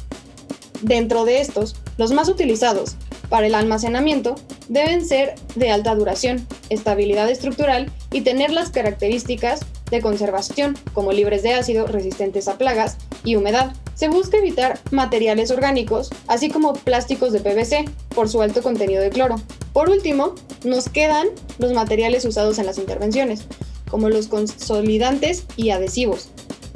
Dentro 0.83 1.25
de 1.25 1.41
estos, 1.41 1.77
los 1.97 2.13
más 2.13 2.29
utilizados 2.29 2.97
para 3.31 3.47
el 3.47 3.55
almacenamiento 3.55 4.35
deben 4.69 5.07
ser 5.07 5.37
de 5.55 5.71
alta 5.71 5.95
duración, 5.95 6.47
estabilidad 6.69 7.31
estructural 7.31 7.91
y 8.13 8.21
tener 8.21 8.51
las 8.51 8.71
características 8.71 9.61
de 9.91 10.03
conservación, 10.03 10.77
como 10.93 11.13
libres 11.13 11.43
de 11.43 11.55
ácido, 11.55 11.87
resistentes 11.87 12.49
a 12.49 12.59
plagas 12.59 12.99
y 13.25 13.37
humedad. 13.37 13.73
Se 13.95 14.09
busca 14.09 14.39
evitar 14.39 14.79
materiales 14.91 15.51
orgánicos, 15.51 16.11
así 16.27 16.51
como 16.51 16.75
plásticos 16.75 17.33
de 17.33 17.41
PVC, 17.41 17.85
por 18.15 18.29
su 18.29 18.43
alto 18.43 18.63
contenido 18.63 19.03
de 19.03 19.11
cloro. 19.11 19.37
Por 19.73 19.89
último, 19.89 20.35
nos 20.65 20.89
quedan 20.89 21.29
los 21.59 21.73
materiales 21.73 22.25
usados 22.25 22.59
en 22.59 22.67
las 22.67 22.79
intervenciones, 22.79 23.47
como 23.91 24.09
los 24.09 24.29
consolidantes 24.29 25.45
y 25.57 25.71
adhesivos. 25.71 26.31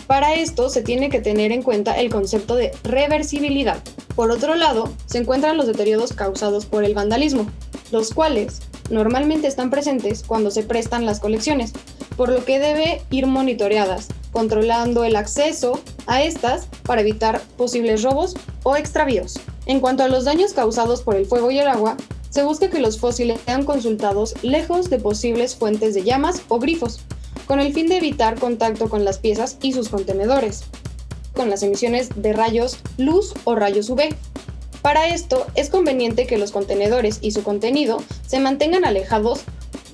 Para 0.06 0.34
esto 0.34 0.68
se 0.68 0.82
tiene 0.82 1.08
que 1.08 1.20
tener 1.20 1.50
en 1.50 1.62
cuenta 1.62 1.98
el 1.98 2.10
concepto 2.10 2.56
de 2.56 2.72
reversibilidad. 2.82 3.82
Por 4.16 4.30
otro 4.30 4.54
lado, 4.54 4.92
se 5.06 5.18
encuentran 5.18 5.56
los 5.56 5.66
deterioros 5.66 6.12
causados 6.12 6.66
por 6.66 6.84
el 6.84 6.94
vandalismo, 6.94 7.46
los 7.90 8.12
cuales 8.12 8.60
normalmente 8.90 9.48
están 9.48 9.70
presentes 9.70 10.22
cuando 10.24 10.50
se 10.50 10.62
prestan 10.62 11.04
las 11.04 11.18
colecciones, 11.18 11.72
por 12.16 12.28
lo 12.28 12.44
que 12.44 12.60
debe 12.60 13.02
ir 13.10 13.26
monitoreadas, 13.26 14.08
controlando 14.32 15.04
el 15.04 15.16
acceso 15.16 15.80
a 16.06 16.22
estas 16.22 16.68
para 16.84 17.00
evitar 17.00 17.40
posibles 17.56 18.02
robos 18.02 18.34
o 18.62 18.76
extravíos. 18.76 19.34
En 19.66 19.80
cuanto 19.80 20.04
a 20.04 20.08
los 20.08 20.24
daños 20.24 20.52
causados 20.52 21.02
por 21.02 21.16
el 21.16 21.26
fuego 21.26 21.50
y 21.50 21.58
el 21.58 21.66
agua, 21.66 21.96
se 22.30 22.42
busca 22.42 22.68
que 22.68 22.80
los 22.80 22.98
fósiles 22.98 23.40
sean 23.44 23.64
consultados 23.64 24.34
lejos 24.42 24.90
de 24.90 24.98
posibles 24.98 25.56
fuentes 25.56 25.94
de 25.94 26.04
llamas 26.04 26.42
o 26.48 26.58
grifos, 26.58 27.00
con 27.46 27.60
el 27.60 27.72
fin 27.72 27.88
de 27.88 27.96
evitar 27.96 28.38
contacto 28.38 28.88
con 28.88 29.04
las 29.04 29.18
piezas 29.18 29.56
y 29.60 29.72
sus 29.72 29.88
contenedores, 29.88 30.64
con 31.34 31.50
las 31.50 31.62
emisiones 31.62 32.08
de 32.16 32.32
rayos 32.32 32.78
luz 32.96 33.34
o 33.44 33.54
rayos 33.54 33.90
UV. 33.90 34.14
Para 34.82 35.08
esto 35.08 35.46
es 35.54 35.70
conveniente 35.70 36.26
que 36.26 36.38
los 36.38 36.52
contenedores 36.52 37.18
y 37.20 37.32
su 37.32 37.42
contenido 37.42 38.02
se 38.26 38.40
mantengan 38.40 38.84
alejados 38.84 39.42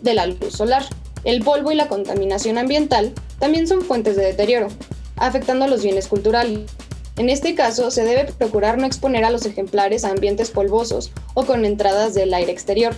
de 0.02 0.14
la 0.14 0.26
luz 0.26 0.52
solar. 0.52 0.84
El 1.24 1.42
polvo 1.42 1.70
y 1.70 1.74
la 1.74 1.88
contaminación 1.88 2.58
ambiental 2.58 3.12
también 3.38 3.66
son 3.66 3.82
fuentes 3.82 4.16
de 4.16 4.24
deterioro, 4.24 4.68
afectando 5.16 5.64
a 5.64 5.68
los 5.68 5.82
bienes 5.82 6.08
culturales. 6.08 6.70
En 7.16 7.28
este 7.28 7.54
caso, 7.54 7.90
se 7.90 8.04
debe 8.04 8.32
procurar 8.32 8.78
no 8.78 8.86
exponer 8.86 9.24
a 9.24 9.30
los 9.30 9.44
ejemplares 9.44 10.04
a 10.04 10.10
ambientes 10.10 10.50
polvosos 10.50 11.12
o 11.34 11.44
con 11.44 11.64
entradas 11.64 12.14
del 12.14 12.32
aire 12.32 12.52
exterior, 12.52 12.94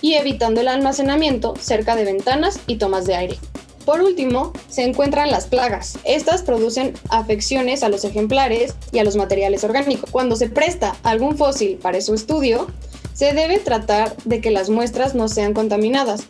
y 0.00 0.14
evitando 0.14 0.60
el 0.60 0.68
almacenamiento 0.68 1.54
cerca 1.58 1.96
de 1.96 2.04
ventanas 2.04 2.60
y 2.66 2.76
tomas 2.76 3.06
de 3.06 3.16
aire. 3.16 3.38
Por 3.84 4.00
último, 4.00 4.52
se 4.68 4.82
encuentran 4.82 5.30
las 5.30 5.46
plagas. 5.46 5.98
Estas 6.04 6.42
producen 6.42 6.94
afecciones 7.10 7.82
a 7.82 7.90
los 7.90 8.04
ejemplares 8.04 8.74
y 8.92 8.98
a 8.98 9.04
los 9.04 9.16
materiales 9.16 9.62
orgánicos. 9.62 10.10
Cuando 10.10 10.36
se 10.36 10.48
presta 10.48 10.96
algún 11.02 11.36
fósil 11.36 11.78
para 11.82 12.00
su 12.00 12.14
estudio, 12.14 12.68
se 13.12 13.32
debe 13.34 13.58
tratar 13.58 14.16
de 14.24 14.40
que 14.40 14.50
las 14.50 14.70
muestras 14.70 15.14
no 15.14 15.28
sean 15.28 15.52
contaminadas 15.52 16.24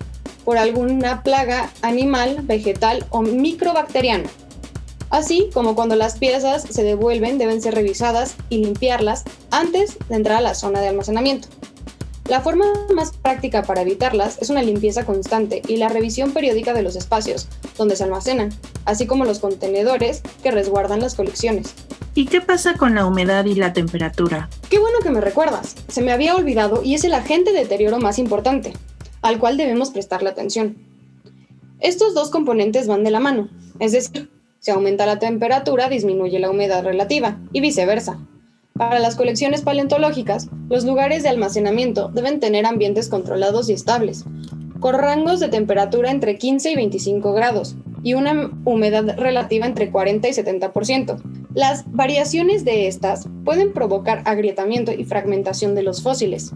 por 0.44 0.58
alguna 0.58 1.22
plaga 1.22 1.70
animal, 1.82 2.40
vegetal 2.42 3.06
o 3.10 3.22
microbacteriana. 3.22 4.28
Así 5.10 5.48
como 5.54 5.76
cuando 5.76 5.94
las 5.94 6.18
piezas 6.18 6.64
se 6.68 6.82
devuelven 6.82 7.38
deben 7.38 7.62
ser 7.62 7.74
revisadas 7.74 8.34
y 8.48 8.58
limpiarlas 8.58 9.22
antes 9.50 9.96
de 10.08 10.16
entrar 10.16 10.38
a 10.38 10.42
la 10.42 10.54
zona 10.54 10.80
de 10.80 10.88
almacenamiento. 10.88 11.48
La 12.28 12.40
forma 12.40 12.64
más 12.94 13.12
práctica 13.16 13.62
para 13.64 13.82
evitarlas 13.82 14.40
es 14.40 14.48
una 14.48 14.62
limpieza 14.62 15.04
constante 15.04 15.60
y 15.68 15.76
la 15.76 15.90
revisión 15.90 16.32
periódica 16.32 16.72
de 16.72 16.82
los 16.82 16.96
espacios 16.96 17.48
donde 17.76 17.96
se 17.96 18.04
almacenan, 18.04 18.50
así 18.86 19.06
como 19.06 19.26
los 19.26 19.40
contenedores 19.40 20.22
que 20.42 20.50
resguardan 20.50 21.00
las 21.00 21.14
colecciones. 21.14 21.74
¿Y 22.14 22.24
qué 22.26 22.40
pasa 22.40 22.74
con 22.74 22.94
la 22.94 23.04
humedad 23.04 23.44
y 23.44 23.54
la 23.54 23.74
temperatura? 23.74 24.48
Qué 24.70 24.78
bueno 24.78 25.00
que 25.02 25.10
me 25.10 25.20
recuerdas. 25.20 25.74
Se 25.88 26.00
me 26.00 26.12
había 26.12 26.34
olvidado 26.34 26.82
y 26.82 26.94
es 26.94 27.04
el 27.04 27.12
agente 27.12 27.52
de 27.52 27.58
deterioro 27.58 27.98
más 27.98 28.18
importante, 28.18 28.72
al 29.20 29.38
cual 29.38 29.58
debemos 29.58 29.90
prestarle 29.90 30.30
atención. 30.30 30.78
Estos 31.80 32.14
dos 32.14 32.30
componentes 32.30 32.86
van 32.86 33.04
de 33.04 33.10
la 33.10 33.20
mano, 33.20 33.50
es 33.80 33.92
decir, 33.92 34.30
si 34.60 34.70
aumenta 34.70 35.04
la 35.04 35.18
temperatura, 35.18 35.90
disminuye 35.90 36.38
la 36.38 36.50
humedad 36.50 36.82
relativa 36.82 37.38
y 37.52 37.60
viceversa. 37.60 38.18
Para 38.76 38.98
las 38.98 39.14
colecciones 39.14 39.62
paleontológicas, 39.62 40.48
los 40.68 40.84
lugares 40.84 41.22
de 41.22 41.28
almacenamiento 41.28 42.08
deben 42.08 42.40
tener 42.40 42.66
ambientes 42.66 43.08
controlados 43.08 43.68
y 43.68 43.72
estables, 43.72 44.24
con 44.80 44.96
rangos 44.96 45.38
de 45.38 45.46
temperatura 45.46 46.10
entre 46.10 46.38
15 46.38 46.72
y 46.72 46.74
25 46.74 47.34
grados 47.34 47.76
y 48.02 48.14
una 48.14 48.50
humedad 48.64 49.16
relativa 49.16 49.66
entre 49.66 49.92
40 49.92 50.28
y 50.28 50.32
70%. 50.32 51.22
Las 51.54 51.84
variaciones 51.92 52.64
de 52.64 52.88
estas 52.88 53.28
pueden 53.44 53.72
provocar 53.72 54.22
agrietamiento 54.24 54.90
y 54.90 55.04
fragmentación 55.04 55.76
de 55.76 55.84
los 55.84 56.02
fósiles, 56.02 56.50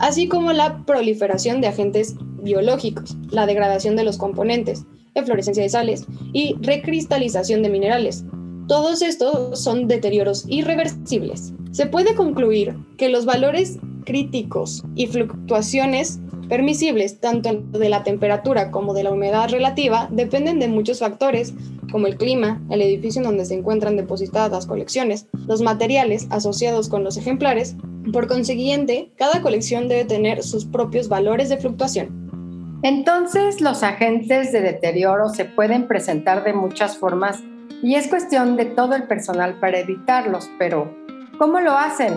así 0.00 0.28
como 0.28 0.52
la 0.52 0.84
proliferación 0.84 1.62
de 1.62 1.68
agentes 1.68 2.14
biológicos, 2.42 3.16
la 3.30 3.46
degradación 3.46 3.96
de 3.96 4.04
los 4.04 4.18
componentes, 4.18 4.84
eflorescencia 5.14 5.62
de 5.62 5.70
sales 5.70 6.04
y 6.34 6.56
recristalización 6.60 7.62
de 7.62 7.70
minerales. 7.70 8.22
Todos 8.68 9.02
estos 9.02 9.60
son 9.60 9.88
deterioros 9.88 10.44
irreversibles. 10.48 11.52
Se 11.72 11.86
puede 11.86 12.14
concluir 12.14 12.76
que 12.96 13.08
los 13.08 13.24
valores 13.24 13.78
críticos 14.04 14.84
y 14.94 15.06
fluctuaciones 15.06 16.20
permisibles 16.48 17.18
tanto 17.18 17.54
de 17.54 17.88
la 17.88 18.02
temperatura 18.02 18.70
como 18.70 18.94
de 18.94 19.04
la 19.04 19.10
humedad 19.10 19.48
relativa 19.48 20.08
dependen 20.10 20.58
de 20.58 20.68
muchos 20.68 20.98
factores, 20.98 21.54
como 21.90 22.06
el 22.06 22.16
clima, 22.16 22.62
el 22.70 22.82
edificio 22.82 23.20
en 23.20 23.26
donde 23.26 23.44
se 23.44 23.54
encuentran 23.54 23.96
depositadas 23.96 24.50
las 24.50 24.66
colecciones, 24.66 25.26
los 25.46 25.62
materiales 25.62 26.26
asociados 26.30 26.88
con 26.88 27.04
los 27.04 27.16
ejemplares. 27.16 27.76
Por 28.12 28.28
consiguiente, 28.28 29.12
cada 29.16 29.40
colección 29.40 29.88
debe 29.88 30.04
tener 30.04 30.42
sus 30.42 30.64
propios 30.64 31.08
valores 31.08 31.48
de 31.48 31.56
fluctuación. 31.56 32.80
Entonces, 32.82 33.60
los 33.60 33.82
agentes 33.82 34.52
de 34.52 34.60
deterioro 34.60 35.28
se 35.28 35.44
pueden 35.44 35.86
presentar 35.86 36.44
de 36.44 36.52
muchas 36.52 36.98
formas 36.98 37.42
y 37.82 37.96
es 37.96 38.06
cuestión 38.06 38.56
de 38.56 38.64
todo 38.64 38.94
el 38.94 39.02
personal 39.04 39.54
para 39.54 39.80
evitarlos, 39.80 40.48
pero 40.58 40.94
¿cómo 41.36 41.60
lo 41.60 41.72
hacen? 41.72 42.14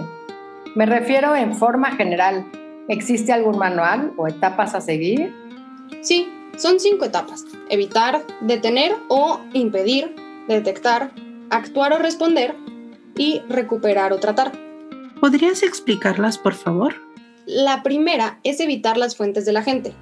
Me 0.76 0.86
refiero 0.86 1.36
en 1.36 1.56
forma 1.56 1.92
general. 1.92 2.46
¿Existe 2.88 3.34
algún 3.34 3.58
manual 3.58 4.14
o 4.16 4.28
etapas 4.28 4.76
a 4.76 4.82
seguir? 4.82 5.34
Sí, 6.02 6.30
son 6.56 6.80
cinco 6.80 7.06
etapas. 7.06 7.46
Evitar, 7.70 8.22
detener 8.42 8.94
o 9.08 9.40
impedir, 9.54 10.16
detectar, 10.48 11.12
actuar 11.50 11.94
o 11.94 11.98
responder 11.98 12.56
y 13.18 13.42
recuperar 13.50 14.14
o 14.14 14.20
tratar. 14.20 14.52
¿Podrías 15.20 15.64
explicarlas, 15.64 16.38
por 16.38 16.54
favor? 16.54 16.94
La 17.48 17.82
primera 17.82 18.40
es 18.44 18.60
evitar 18.60 18.98
las 18.98 19.16
fuentes 19.16 19.46
de 19.46 19.54
la 19.54 19.64
gente, 19.64 19.94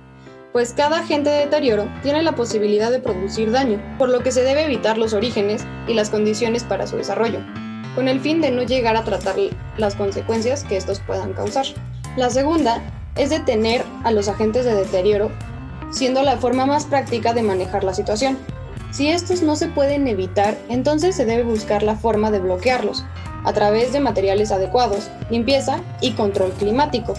pues 0.53 0.73
cada 0.73 0.99
agente 0.99 1.31
de 1.31 1.39
deterioro 1.39 1.89
tiene 2.03 2.21
la 2.21 2.35
posibilidad 2.35 2.91
de 2.91 2.99
producir 2.99 3.51
daño, 3.51 3.81
por 3.97 4.09
lo 4.09 4.21
que 4.21 4.31
se 4.31 4.43
debe 4.43 4.63
evitar 4.63 4.99
los 4.99 5.13
orígenes 5.13 5.65
y 5.87 5.95
las 5.95 6.11
condiciones 6.11 6.63
para 6.63 6.85
su 6.85 6.95
desarrollo, 6.95 7.39
con 7.95 8.07
el 8.07 8.21
fin 8.21 8.39
de 8.39 8.51
no 8.51 8.61
llegar 8.61 8.95
a 8.95 9.03
tratar 9.03 9.35
las 9.77 9.95
consecuencias 9.95 10.63
que 10.63 10.77
estos 10.77 10.99
puedan 10.99 11.33
causar. 11.33 11.65
La 12.15 12.29
segunda 12.29 12.83
es 13.15 13.31
detener 13.31 13.83
a 14.03 14.11
los 14.11 14.27
agentes 14.27 14.63
de 14.63 14.75
deterioro, 14.75 15.31
siendo 15.89 16.21
la 16.21 16.37
forma 16.37 16.67
más 16.67 16.85
práctica 16.85 17.33
de 17.33 17.41
manejar 17.41 17.83
la 17.83 17.95
situación. 17.95 18.37
Si 18.91 19.09
estos 19.09 19.41
no 19.41 19.55
se 19.55 19.69
pueden 19.69 20.07
evitar, 20.07 20.55
entonces 20.69 21.15
se 21.15 21.25
debe 21.25 21.41
buscar 21.41 21.81
la 21.81 21.95
forma 21.95 22.29
de 22.29 22.39
bloquearlos, 22.39 23.03
a 23.43 23.53
través 23.53 23.91
de 23.91 23.99
materiales 23.99 24.51
adecuados, 24.51 25.09
limpieza 25.31 25.79
y 25.99 26.11
control 26.11 26.51
climático. 26.51 27.15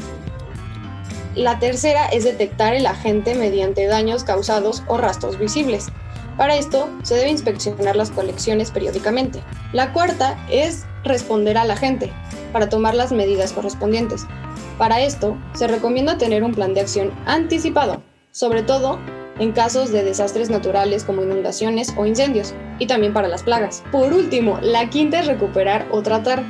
La 1.37 1.59
tercera 1.59 2.07
es 2.07 2.23
detectar 2.23 2.75
el 2.75 2.87
agente 2.87 3.35
mediante 3.35 3.87
daños 3.87 4.23
causados 4.23 4.85
o 4.87 4.99
rastros 4.99 5.37
visibles. 5.37 5.88
Para 6.37 6.57
esto, 6.57 6.88
se 7.03 7.16
debe 7.16 7.31
inspeccionar 7.31 7.97
las 7.97 8.12
colecciones 8.12 8.70
periódicamente. 8.70 9.42
La 9.73 9.92
cuarta 9.92 10.38
es 10.49 10.85
responder 11.03 11.59
al 11.59 11.73
agente, 11.73 12.12
para 12.53 12.68
tomar 12.68 12.94
las 12.94 13.11
medidas 13.11 13.53
correspondientes. 13.53 14.27
Para 14.79 15.01
esto, 15.01 15.37
se 15.55 15.66
recomienda 15.66 16.18
tener 16.18 16.44
un 16.44 16.55
plan 16.55 16.73
de 16.73 16.83
acción 16.83 17.12
anticipado, 17.27 18.03
sobre 18.31 18.62
todo 18.62 19.01
en 19.40 19.51
casos 19.51 19.90
de 19.90 20.05
desastres 20.05 20.51
naturales 20.51 21.03
como 21.03 21.23
inundaciones 21.23 21.92
o 21.97 22.07
incendios, 22.07 22.55
y 22.79 22.87
también 22.87 23.12
para 23.12 23.27
las 23.29 23.42
plagas. 23.42 23.83
Por 23.90 24.12
último, 24.12 24.59
la 24.62 24.88
quinta 24.88 25.18
es 25.18 25.27
recuperar 25.27 25.88
o 25.90 26.03
tratar, 26.03 26.44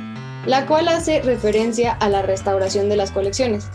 la 0.45 0.67
cual 0.67 0.87
hace 0.87 1.21
referencia 1.21 1.91
a 1.93 2.07
la 2.09 2.21
restauración 2.21 2.87
de 2.87 2.97
las 2.97 3.09
colecciones. 3.09 3.67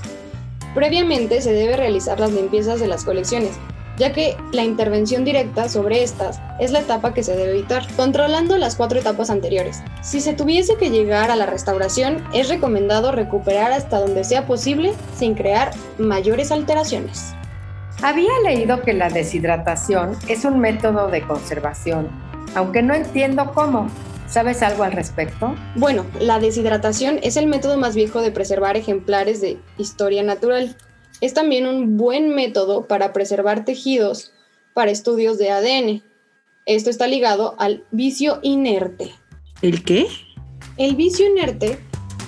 Previamente 0.74 1.40
se 1.40 1.52
debe 1.52 1.76
realizar 1.76 2.20
las 2.20 2.33
limpiezas 2.33 2.78
de 2.78 2.87
las 2.87 3.04
colecciones, 3.04 3.59
ya 3.96 4.12
que 4.12 4.37
la 4.52 4.64
intervención 4.64 5.24
directa 5.24 5.68
sobre 5.68 6.02
estas 6.02 6.40
es 6.59 6.70
la 6.70 6.80
etapa 6.80 7.12
que 7.12 7.22
se 7.22 7.37
debe 7.37 7.50
evitar, 7.50 7.87
controlando 7.96 8.56
las 8.56 8.76
cuatro 8.76 8.98
etapas 9.00 9.30
anteriores. 9.30 9.83
Si 10.00 10.20
se 10.20 10.33
tuviese 10.33 10.76
que 10.76 10.90
llegar 10.90 11.30
a 11.30 11.37
la 11.37 11.46
restauración, 11.46 12.24
es 12.33 12.48
recomendado 12.48 13.12
recuperar 13.12 13.72
hasta 13.72 13.98
donde 13.98 14.24
sea 14.24 14.46
posible 14.46 14.94
sin 15.16 15.35
crear 15.35 15.72
mayores 15.98 16.52
alteraciones. 16.52 17.35
Había 18.02 18.33
leído 18.44 18.80
que 18.80 18.94
la 18.94 19.11
deshidratación 19.11 20.16
es 20.28 20.46
un 20.46 20.61
método 20.61 21.09
de 21.09 21.20
conservación, 21.22 22.09
aunque 22.54 22.83
no 22.83 22.94
entiendo 22.94 23.52
cómo. 23.52 23.88
¿Sabes 24.30 24.62
algo 24.62 24.84
al 24.84 24.92
respecto? 24.92 25.56
Bueno, 25.74 26.06
la 26.20 26.38
deshidratación 26.38 27.18
es 27.24 27.36
el 27.36 27.48
método 27.48 27.76
más 27.76 27.96
viejo 27.96 28.22
de 28.22 28.30
preservar 28.30 28.76
ejemplares 28.76 29.40
de 29.40 29.58
historia 29.76 30.22
natural. 30.22 30.76
Es 31.20 31.34
también 31.34 31.66
un 31.66 31.96
buen 31.96 32.32
método 32.32 32.86
para 32.86 33.12
preservar 33.12 33.64
tejidos 33.64 34.32
para 34.72 34.92
estudios 34.92 35.36
de 35.36 35.50
ADN. 35.50 36.02
Esto 36.64 36.90
está 36.90 37.08
ligado 37.08 37.56
al 37.58 37.84
vicio 37.90 38.38
inerte. 38.42 39.12
¿El 39.62 39.82
qué? 39.82 40.06
El 40.76 40.94
vicio 40.94 41.26
inerte 41.26 41.80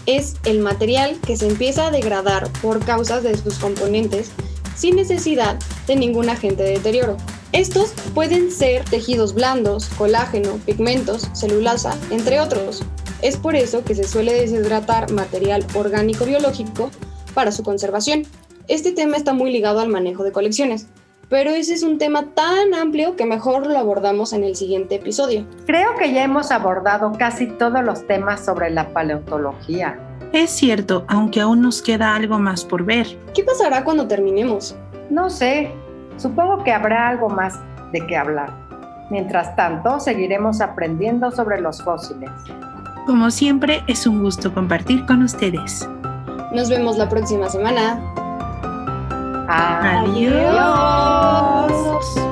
es 0.06 0.34
el 0.44 0.58
material 0.58 1.16
que 1.24 1.36
se 1.36 1.46
empieza 1.46 1.86
a 1.86 1.90
degradar 1.92 2.50
por 2.62 2.84
causas 2.84 3.22
de 3.22 3.38
sus 3.38 3.58
componentes 3.58 4.32
sin 4.74 4.96
necesidad 4.96 5.56
de 5.86 5.94
ningún 5.94 6.30
agente 6.30 6.64
de 6.64 6.70
deterioro. 6.72 7.16
Estos 7.52 7.92
pueden 8.14 8.50
ser 8.50 8.82
tejidos 8.86 9.34
blandos, 9.34 9.90
colágeno, 9.98 10.58
pigmentos, 10.64 11.28
celulosa, 11.34 11.94
entre 12.10 12.40
otros. 12.40 12.82
Es 13.20 13.36
por 13.36 13.56
eso 13.56 13.84
que 13.84 13.94
se 13.94 14.04
suele 14.04 14.32
deshidratar 14.32 15.12
material 15.12 15.62
orgánico 15.74 16.24
biológico 16.24 16.90
para 17.34 17.52
su 17.52 17.62
conservación. 17.62 18.22
Este 18.68 18.92
tema 18.92 19.18
está 19.18 19.34
muy 19.34 19.52
ligado 19.52 19.80
al 19.80 19.90
manejo 19.90 20.24
de 20.24 20.32
colecciones, 20.32 20.86
pero 21.28 21.50
ese 21.50 21.74
es 21.74 21.82
un 21.82 21.98
tema 21.98 22.32
tan 22.34 22.72
amplio 22.72 23.16
que 23.16 23.26
mejor 23.26 23.66
lo 23.66 23.78
abordamos 23.78 24.32
en 24.32 24.44
el 24.44 24.56
siguiente 24.56 24.94
episodio. 24.94 25.46
Creo 25.66 25.94
que 25.98 26.10
ya 26.10 26.24
hemos 26.24 26.50
abordado 26.52 27.12
casi 27.18 27.48
todos 27.48 27.84
los 27.84 28.06
temas 28.06 28.42
sobre 28.42 28.70
la 28.70 28.94
paleontología. 28.94 30.00
Es 30.32 30.48
cierto, 30.48 31.04
aunque 31.06 31.42
aún 31.42 31.60
nos 31.60 31.82
queda 31.82 32.14
algo 32.14 32.38
más 32.38 32.64
por 32.64 32.82
ver. 32.82 33.18
¿Qué 33.34 33.44
pasará 33.44 33.84
cuando 33.84 34.08
terminemos? 34.08 34.74
No 35.10 35.28
sé, 35.28 35.70
supongo 36.16 36.64
que 36.64 36.72
habrá 36.72 37.08
algo 37.08 37.28
más 37.28 37.58
de 37.92 38.06
qué 38.06 38.16
hablar. 38.16 38.50
Mientras 39.10 39.54
tanto, 39.56 40.00
seguiremos 40.00 40.60
aprendiendo 40.60 41.30
sobre 41.30 41.60
los 41.60 41.82
fósiles. 41.82 42.30
Como 43.06 43.30
siempre, 43.30 43.82
es 43.86 44.06
un 44.06 44.22
gusto 44.22 44.54
compartir 44.54 45.04
con 45.06 45.22
ustedes. 45.22 45.88
Nos 46.52 46.68
vemos 46.68 46.96
la 46.96 47.08
próxima 47.08 47.48
semana. 47.48 48.00
Adiós. 49.48 50.32
Adiós. 51.68 52.31